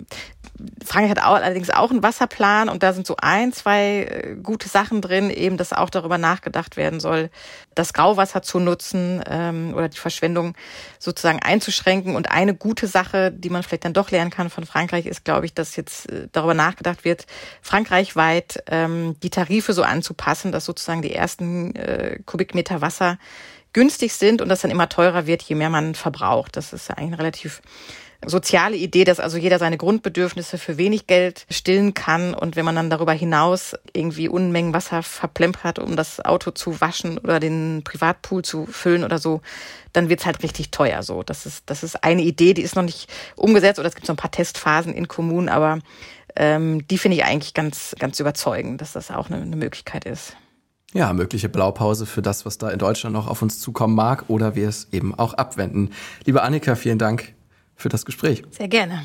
Frankreich 0.85 1.11
hat 1.11 1.25
auch, 1.25 1.35
allerdings 1.35 1.70
auch 1.70 1.90
einen 1.90 2.03
Wasserplan 2.03 2.68
und 2.68 2.83
da 2.83 2.92
sind 2.92 3.07
so 3.07 3.16
ein, 3.20 3.53
zwei 3.53 4.05
äh, 4.05 4.37
gute 4.42 4.68
Sachen 4.68 5.01
drin, 5.01 5.31
eben, 5.31 5.57
dass 5.57 5.72
auch 5.72 5.90
darüber 5.90 6.18
nachgedacht 6.18 6.77
werden 6.77 7.01
soll, 7.01 7.31
das 7.75 7.92
Grauwasser 7.92 8.42
zu 8.42 8.59
nutzen 8.59 9.22
ähm, 9.27 9.72
oder 9.75 9.88
die 9.88 9.98
Verschwendung 9.98 10.55
sozusagen 10.98 11.40
einzuschränken. 11.40 12.16
Und 12.16 12.31
eine 12.31 12.55
gute 12.55 12.87
Sache, 12.87 13.33
die 13.33 13.51
man 13.51 13.62
vielleicht 13.62 13.85
dann 13.85 13.94
doch 13.94 14.11
lernen 14.11 14.31
kann 14.31 14.51
von 14.51 14.66
Frankreich, 14.66 15.07
ist, 15.07 15.25
glaube 15.25 15.46
ich, 15.46 15.55
dass 15.55 15.77
jetzt 15.77 16.11
äh, 16.11 16.29
darüber 16.33 16.55
nachgedacht 16.55 17.05
wird, 17.05 17.27
frankreichweit 17.62 18.62
ähm, 18.66 19.16
die 19.22 19.31
Tarife 19.31 19.72
so 19.72 19.83
anzupassen, 19.83 20.53
dass 20.53 20.64
sozusagen 20.64 21.03
die 21.03 21.14
ersten 21.14 21.75
äh, 21.75 22.18
Kubikmeter 22.27 22.81
Wasser 22.81 23.18
günstig 23.72 24.12
sind 24.12 24.40
und 24.40 24.48
das 24.48 24.61
dann 24.61 24.70
immer 24.70 24.88
teurer 24.88 25.26
wird, 25.26 25.42
je 25.42 25.54
mehr 25.54 25.70
man 25.70 25.94
verbraucht. 25.94 26.56
Das 26.56 26.72
ist 26.72 26.90
eigentlich 26.90 27.08
eine 27.08 27.18
relativ 27.18 27.62
soziale 28.24 28.76
Idee, 28.76 29.04
dass 29.04 29.20
also 29.20 29.37
jeder 29.37 29.58
seine 29.58 29.76
Grundbedürfnisse 29.76 30.58
für 30.58 30.76
wenig 30.76 31.06
Geld 31.06 31.46
stillen 31.50 31.94
kann 31.94 32.35
und 32.35 32.56
wenn 32.56 32.64
man 32.64 32.76
dann 32.76 32.90
darüber 32.90 33.12
hinaus 33.12 33.74
irgendwie 33.92 34.28
Unmengen 34.28 34.74
Wasser 34.74 35.02
verplempert, 35.02 35.78
um 35.78 35.96
das 35.96 36.24
Auto 36.24 36.50
zu 36.50 36.80
waschen 36.80 37.18
oder 37.18 37.40
den 37.40 37.82
Privatpool 37.85 38.42
zu 38.42 38.66
füllen 38.66 39.04
oder 39.04 39.18
so, 39.18 39.40
dann 39.92 40.08
wird's 40.08 40.26
halt 40.26 40.42
richtig 40.42 40.70
teuer. 40.70 41.02
So, 41.02 41.22
das 41.22 41.46
ist 41.46 41.64
das 41.66 41.82
ist 41.82 42.04
eine 42.04 42.22
Idee, 42.22 42.54
die 42.54 42.62
ist 42.62 42.76
noch 42.76 42.85
nicht 42.85 43.11
umgesetzt 43.37 43.78
oder 43.78 43.88
es 43.88 43.94
gibt 43.94 44.06
so 44.06 44.12
ein 44.12 44.16
paar 44.16 44.30
Testphasen 44.30 44.94
in 44.94 45.08
Kommunen, 45.08 45.48
aber 45.48 45.78
ähm, 46.37 46.87
die 46.87 46.98
finde 46.98 47.16
ich 47.16 47.24
eigentlich 47.24 47.54
ganz 47.54 47.94
ganz 47.98 48.20
überzeugend, 48.20 48.80
dass 48.80 48.92
das 48.92 49.11
auch 49.11 49.30
eine, 49.30 49.42
eine 49.42 49.56
Möglichkeit 49.56 50.04
ist. 50.04 50.37
Ja, 50.94 51.12
mögliche 51.14 51.48
Blaupause 51.48 52.05
für 52.05 52.20
das, 52.20 52.44
was 52.44 52.59
da 52.59 52.68
in 52.70 52.78
Deutschland 52.78 53.14
noch 53.14 53.26
auf 53.26 53.40
uns 53.40 53.61
zukommen 53.61 53.94
mag 53.94 54.24
oder 54.28 54.55
wir 54.55 54.68
es 54.68 54.88
eben 54.92 55.14
auch 55.14 55.33
abwenden. 55.35 55.90
Liebe 56.26 56.42
Annika, 56.42 56.74
vielen 56.74 56.98
Dank 56.98 57.35
für 57.74 57.88
das 57.88 58.05
Gespräch. 58.05 58.42
Sehr 58.50 58.68
gerne. 58.68 59.02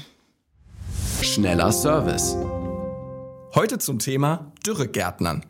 Schneller 1.21 1.71
Service. 1.71 2.36
Heute 3.56 3.78
zum 3.78 4.00
Thema 4.00 4.52
Dürregärtnern. 4.65 5.43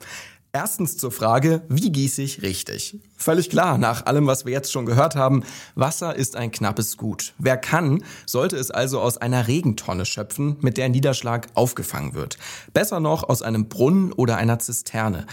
Erstens 0.54 0.98
zur 0.98 1.12
Frage, 1.12 1.62
wie 1.70 1.92
gieße 1.92 2.22
ich 2.22 2.42
richtig? 2.42 3.00
Völlig 3.18 3.50
klar, 3.50 3.78
nach 3.78 4.06
allem, 4.06 4.28
was 4.28 4.46
wir 4.46 4.54
jetzt 4.54 4.72
schon 4.72 4.86
gehört 4.86 5.16
haben, 5.16 5.44
Wasser 5.76 6.16
ist 6.16 6.36
ein 6.36 6.52
knappes 6.52 6.98
Gut. 6.98 7.34
Wer 7.38 7.58
kann, 7.58 8.04
sollte 8.26 8.56
es 8.56 8.72
also 8.72 9.02
aus 9.02 9.18
einer 9.18 9.48
Regentonne 9.48 10.06
schöpfen, 10.06 10.58
mit 10.62 10.78
der 10.78 10.90
Niederschlag 10.90 11.48
aufgefangen 11.54 12.14
wird. 12.14 12.38
Besser 12.74 13.00
noch 13.00 13.28
aus 13.28 13.42
einem 13.42 13.68
Brunnen 13.68 14.14
oder 14.14 14.38
einer 14.38 14.58
Zisterne. 14.58 15.28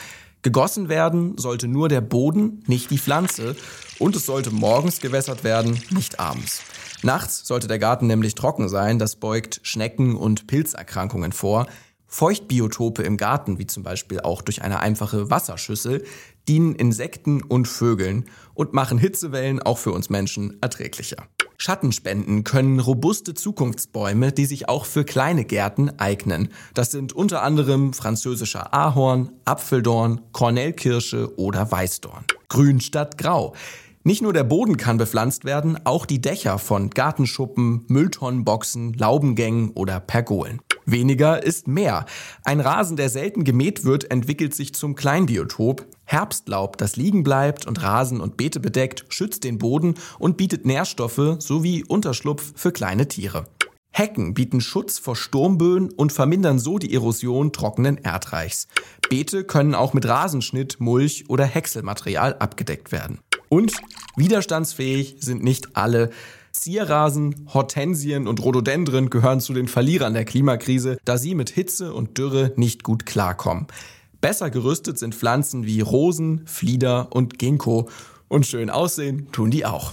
Gegossen 0.44 0.90
werden 0.90 1.38
sollte 1.38 1.68
nur 1.68 1.88
der 1.88 2.02
Boden, 2.02 2.62
nicht 2.66 2.90
die 2.90 2.98
Pflanze. 2.98 3.56
Und 3.98 4.14
es 4.14 4.26
sollte 4.26 4.50
morgens 4.50 5.00
gewässert 5.00 5.42
werden, 5.42 5.80
nicht 5.88 6.20
abends. 6.20 6.60
Nachts 7.02 7.46
sollte 7.46 7.66
der 7.66 7.78
Garten 7.78 8.06
nämlich 8.06 8.34
trocken 8.34 8.68
sein, 8.68 8.98
das 8.98 9.16
beugt 9.16 9.60
Schnecken- 9.62 10.16
und 10.16 10.46
Pilzerkrankungen 10.46 11.32
vor. 11.32 11.66
Feuchtbiotope 12.06 13.02
im 13.02 13.16
Garten, 13.16 13.58
wie 13.58 13.66
zum 13.66 13.82
Beispiel 13.84 14.20
auch 14.20 14.42
durch 14.42 14.60
eine 14.60 14.80
einfache 14.80 15.30
Wasserschüssel, 15.30 16.04
dienen 16.46 16.74
Insekten 16.74 17.42
und 17.42 17.66
Vögeln 17.66 18.26
und 18.52 18.74
machen 18.74 18.98
Hitzewellen 18.98 19.62
auch 19.62 19.78
für 19.78 19.92
uns 19.92 20.10
Menschen 20.10 20.58
erträglicher. 20.60 21.26
Schattenspenden 21.64 22.44
können 22.44 22.78
robuste 22.78 23.32
Zukunftsbäume, 23.32 24.32
die 24.32 24.44
sich 24.44 24.68
auch 24.68 24.84
für 24.84 25.02
kleine 25.02 25.46
Gärten 25.46 25.98
eignen. 25.98 26.50
Das 26.74 26.90
sind 26.90 27.14
unter 27.14 27.42
anderem 27.42 27.94
französischer 27.94 28.74
Ahorn, 28.74 29.32
Apfeldorn, 29.46 30.20
Kornellkirsche 30.32 31.38
oder 31.38 31.72
Weißdorn. 31.72 32.26
Grün 32.50 32.82
statt 32.82 33.16
Grau. 33.16 33.54
Nicht 34.02 34.20
nur 34.20 34.34
der 34.34 34.44
Boden 34.44 34.76
kann 34.76 34.98
bepflanzt 34.98 35.46
werden, 35.46 35.78
auch 35.84 36.04
die 36.04 36.20
Dächer 36.20 36.58
von 36.58 36.90
Gartenschuppen, 36.90 37.86
Mülltonnenboxen, 37.88 38.92
Laubengängen 38.92 39.70
oder 39.70 40.00
Pergolen. 40.00 40.60
Weniger 40.84 41.42
ist 41.42 41.66
mehr. 41.66 42.04
Ein 42.44 42.60
Rasen, 42.60 42.98
der 42.98 43.08
selten 43.08 43.42
gemäht 43.42 43.86
wird, 43.86 44.10
entwickelt 44.10 44.54
sich 44.54 44.74
zum 44.74 44.94
Kleinbiotop. 44.94 45.86
Herbstlaub, 46.04 46.76
das 46.76 46.96
liegen 46.96 47.22
bleibt 47.22 47.66
und 47.66 47.82
Rasen 47.82 48.20
und 48.20 48.36
Beete 48.36 48.60
bedeckt, 48.60 49.06
schützt 49.08 49.44
den 49.44 49.58
Boden 49.58 49.94
und 50.18 50.36
bietet 50.36 50.66
Nährstoffe 50.66 51.36
sowie 51.38 51.84
Unterschlupf 51.84 52.52
für 52.56 52.72
kleine 52.72 53.08
Tiere. 53.08 53.46
Hecken 53.90 54.34
bieten 54.34 54.60
Schutz 54.60 54.98
vor 54.98 55.14
Sturmböen 55.14 55.88
und 55.92 56.12
vermindern 56.12 56.58
so 56.58 56.78
die 56.78 56.92
Erosion 56.92 57.52
trockenen 57.52 57.96
Erdreichs. 57.96 58.66
Beete 59.08 59.44
können 59.44 59.76
auch 59.76 59.94
mit 59.94 60.06
Rasenschnitt, 60.06 60.80
Mulch 60.80 61.26
oder 61.28 61.44
Häckselmaterial 61.44 62.34
abgedeckt 62.40 62.90
werden. 62.90 63.20
Und 63.48 63.72
widerstandsfähig 64.16 65.18
sind 65.20 65.44
nicht 65.44 65.76
alle. 65.76 66.10
Zierrasen, 66.50 67.48
Hortensien 67.54 68.26
und 68.26 68.42
Rhododendren 68.42 69.10
gehören 69.10 69.40
zu 69.40 69.54
den 69.54 69.68
Verlierern 69.68 70.14
der 70.14 70.24
Klimakrise, 70.24 70.98
da 71.04 71.16
sie 71.16 71.36
mit 71.36 71.50
Hitze 71.50 71.94
und 71.94 72.18
Dürre 72.18 72.52
nicht 72.56 72.82
gut 72.82 73.06
klarkommen. 73.06 73.68
Besser 74.24 74.48
gerüstet 74.48 74.98
sind 74.98 75.14
Pflanzen 75.14 75.66
wie 75.66 75.82
Rosen, 75.82 76.46
Flieder 76.46 77.08
und 77.10 77.38
Ginkgo. 77.38 77.90
Und 78.26 78.46
schön 78.46 78.70
aussehen 78.70 79.30
tun 79.32 79.50
die 79.50 79.66
auch. 79.66 79.92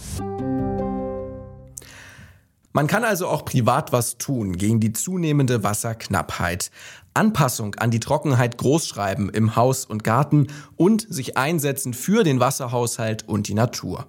Man 2.71 2.87
kann 2.87 3.03
also 3.03 3.27
auch 3.27 3.43
privat 3.43 3.91
was 3.91 4.17
tun 4.19 4.55
gegen 4.55 4.79
die 4.79 4.93
zunehmende 4.93 5.63
Wasserknappheit. 5.63 6.71
Anpassung 7.13 7.75
an 7.75 7.91
die 7.91 7.99
Trockenheit 7.99 8.57
großschreiben 8.57 9.31
im 9.31 9.57
Haus 9.57 9.83
und 9.83 10.05
Garten 10.05 10.47
und 10.77 11.05
sich 11.13 11.35
einsetzen 11.35 11.93
für 11.93 12.23
den 12.23 12.39
Wasserhaushalt 12.39 13.27
und 13.27 13.49
die 13.49 13.53
Natur. 13.53 14.07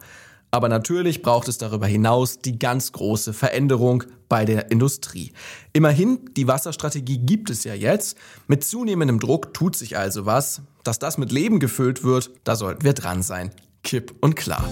Aber 0.55 0.69
natürlich 0.69 1.23
braucht 1.23 1.49
es 1.49 1.57
darüber 1.57 1.87
hinaus 1.87 2.39
die 2.39 2.59
ganz 2.59 2.93
große 2.93 3.33
Veränderung 3.33 4.05
bei 4.29 4.45
der 4.45 4.71
Industrie. 4.71 5.33
Immerhin, 5.73 6.21
die 6.37 6.47
Wasserstrategie 6.47 7.19
gibt 7.19 7.49
es 7.49 7.65
ja 7.65 7.75
jetzt. 7.75 8.19
Mit 8.49 8.63
zunehmendem 8.63 9.19
Druck 9.19 9.55
tut 9.55 9.75
sich 9.77 9.97
also 9.97 10.27
was. 10.27 10.61
Dass 10.85 10.99
das 10.99 11.17
mit 11.17 11.33
Leben 11.33 11.59
gefüllt 11.59 12.05
wird, 12.05 12.31
da 12.45 12.55
sollten 12.55 12.85
wir 12.85 12.93
dran 12.93 13.23
sein. 13.23 13.51
Kipp 13.83 14.15
und 14.21 14.37
klar. 14.37 14.69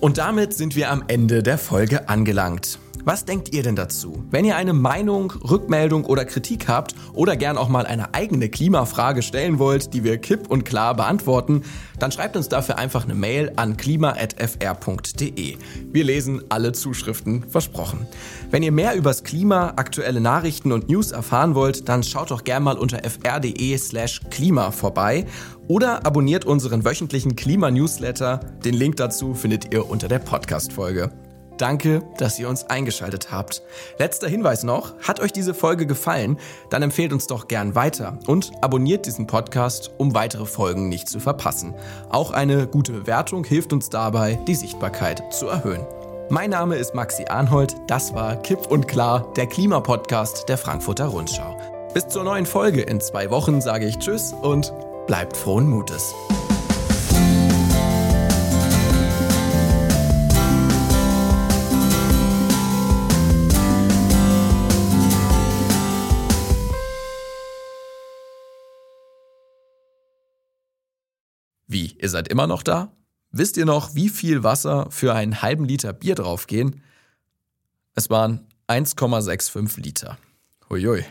Und 0.00 0.18
damit 0.18 0.52
sind 0.52 0.76
wir 0.76 0.90
am 0.90 1.02
Ende 1.08 1.42
der 1.42 1.56
Folge 1.56 2.08
angelangt. 2.10 2.78
Was 3.08 3.24
denkt 3.24 3.54
ihr 3.54 3.62
denn 3.62 3.74
dazu? 3.74 4.22
Wenn 4.30 4.44
ihr 4.44 4.56
eine 4.56 4.74
Meinung, 4.74 5.30
Rückmeldung 5.30 6.04
oder 6.04 6.26
Kritik 6.26 6.68
habt 6.68 6.94
oder 7.14 7.38
gern 7.38 7.56
auch 7.56 7.70
mal 7.70 7.86
eine 7.86 8.12
eigene 8.12 8.50
Klimafrage 8.50 9.22
stellen 9.22 9.58
wollt, 9.58 9.94
die 9.94 10.04
wir 10.04 10.18
kipp 10.18 10.50
und 10.50 10.66
klar 10.66 10.94
beantworten, 10.94 11.62
dann 11.98 12.12
schreibt 12.12 12.36
uns 12.36 12.50
dafür 12.50 12.76
einfach 12.76 13.04
eine 13.04 13.14
Mail 13.14 13.50
an 13.56 13.78
klima.fr.de. 13.78 15.56
Wir 15.90 16.04
lesen 16.04 16.42
alle 16.50 16.72
Zuschriften, 16.72 17.48
versprochen. 17.48 18.06
Wenn 18.50 18.62
ihr 18.62 18.72
mehr 18.72 18.94
übers 18.94 19.24
Klima, 19.24 19.72
aktuelle 19.76 20.20
Nachrichten 20.20 20.70
und 20.70 20.90
News 20.90 21.10
erfahren 21.10 21.54
wollt, 21.54 21.88
dann 21.88 22.02
schaut 22.02 22.30
doch 22.30 22.44
gern 22.44 22.62
mal 22.62 22.76
unter 22.76 22.98
fr.de 23.08 23.78
slash 23.78 24.20
klima 24.28 24.70
vorbei 24.70 25.24
oder 25.66 26.04
abonniert 26.04 26.44
unseren 26.44 26.84
wöchentlichen 26.84 27.36
Klima-Newsletter. 27.36 28.40
Den 28.62 28.74
Link 28.74 28.96
dazu 28.96 29.32
findet 29.32 29.72
ihr 29.72 29.88
unter 29.88 30.08
der 30.08 30.18
Podcast-Folge. 30.18 31.10
Danke, 31.58 32.02
dass 32.16 32.38
ihr 32.38 32.48
uns 32.48 32.64
eingeschaltet 32.64 33.30
habt. 33.30 33.62
Letzter 33.98 34.28
Hinweis 34.28 34.62
noch, 34.62 34.94
hat 35.00 35.20
euch 35.20 35.32
diese 35.32 35.54
Folge 35.54 35.86
gefallen, 35.86 36.38
dann 36.70 36.82
empfehlt 36.82 37.12
uns 37.12 37.26
doch 37.26 37.48
gern 37.48 37.74
weiter 37.74 38.18
und 38.26 38.52
abonniert 38.60 39.06
diesen 39.06 39.26
Podcast, 39.26 39.90
um 39.98 40.14
weitere 40.14 40.46
Folgen 40.46 40.88
nicht 40.88 41.08
zu 41.08 41.20
verpassen. 41.20 41.74
Auch 42.08 42.30
eine 42.30 42.66
gute 42.66 42.92
Bewertung 42.92 43.44
hilft 43.44 43.72
uns 43.72 43.90
dabei, 43.90 44.38
die 44.46 44.54
Sichtbarkeit 44.54 45.22
zu 45.34 45.48
erhöhen. 45.48 45.84
Mein 46.30 46.50
Name 46.50 46.76
ist 46.76 46.94
Maxi 46.94 47.24
Arnhold, 47.28 47.74
das 47.86 48.14
war 48.14 48.36
Kipp 48.36 48.66
und 48.66 48.86
Klar, 48.86 49.32
der 49.36 49.46
Klimapodcast 49.46 50.48
der 50.48 50.58
Frankfurter 50.58 51.06
Rundschau. 51.06 51.56
Bis 51.94 52.06
zur 52.08 52.22
neuen 52.22 52.46
Folge 52.46 52.82
in 52.82 53.00
zwei 53.00 53.30
Wochen 53.30 53.60
sage 53.60 53.86
ich 53.86 53.98
Tschüss 53.98 54.34
und 54.42 54.72
bleibt 55.06 55.36
frohen 55.36 55.68
Mutes. 55.68 56.14
Wie, 71.68 71.96
ihr 71.98 72.08
seid 72.08 72.28
immer 72.28 72.46
noch 72.46 72.62
da? 72.62 72.90
Wisst 73.30 73.58
ihr 73.58 73.66
noch, 73.66 73.94
wie 73.94 74.08
viel 74.08 74.42
Wasser 74.42 74.90
für 74.90 75.14
einen 75.14 75.42
halben 75.42 75.66
Liter 75.66 75.92
Bier 75.92 76.14
draufgehen? 76.14 76.82
Es 77.94 78.08
waren 78.08 78.46
1,65 78.68 79.80
Liter. 79.80 80.18
Huiui. 80.70 81.04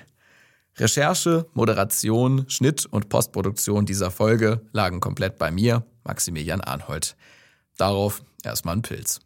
Recherche, 0.78 1.46
Moderation, 1.54 2.50
Schnitt 2.50 2.86
und 2.88 3.10
Postproduktion 3.10 3.86
dieser 3.86 4.12
Folge 4.12 4.62
lagen 4.72 5.00
komplett 5.00 5.38
bei 5.38 5.52
mir, 5.52 5.86
Maximilian 6.04 6.62
Arnhold. 6.62 7.16
Darauf 7.78 8.24
erstmal 8.44 8.78
ein 8.78 8.82
Pilz. 8.82 9.20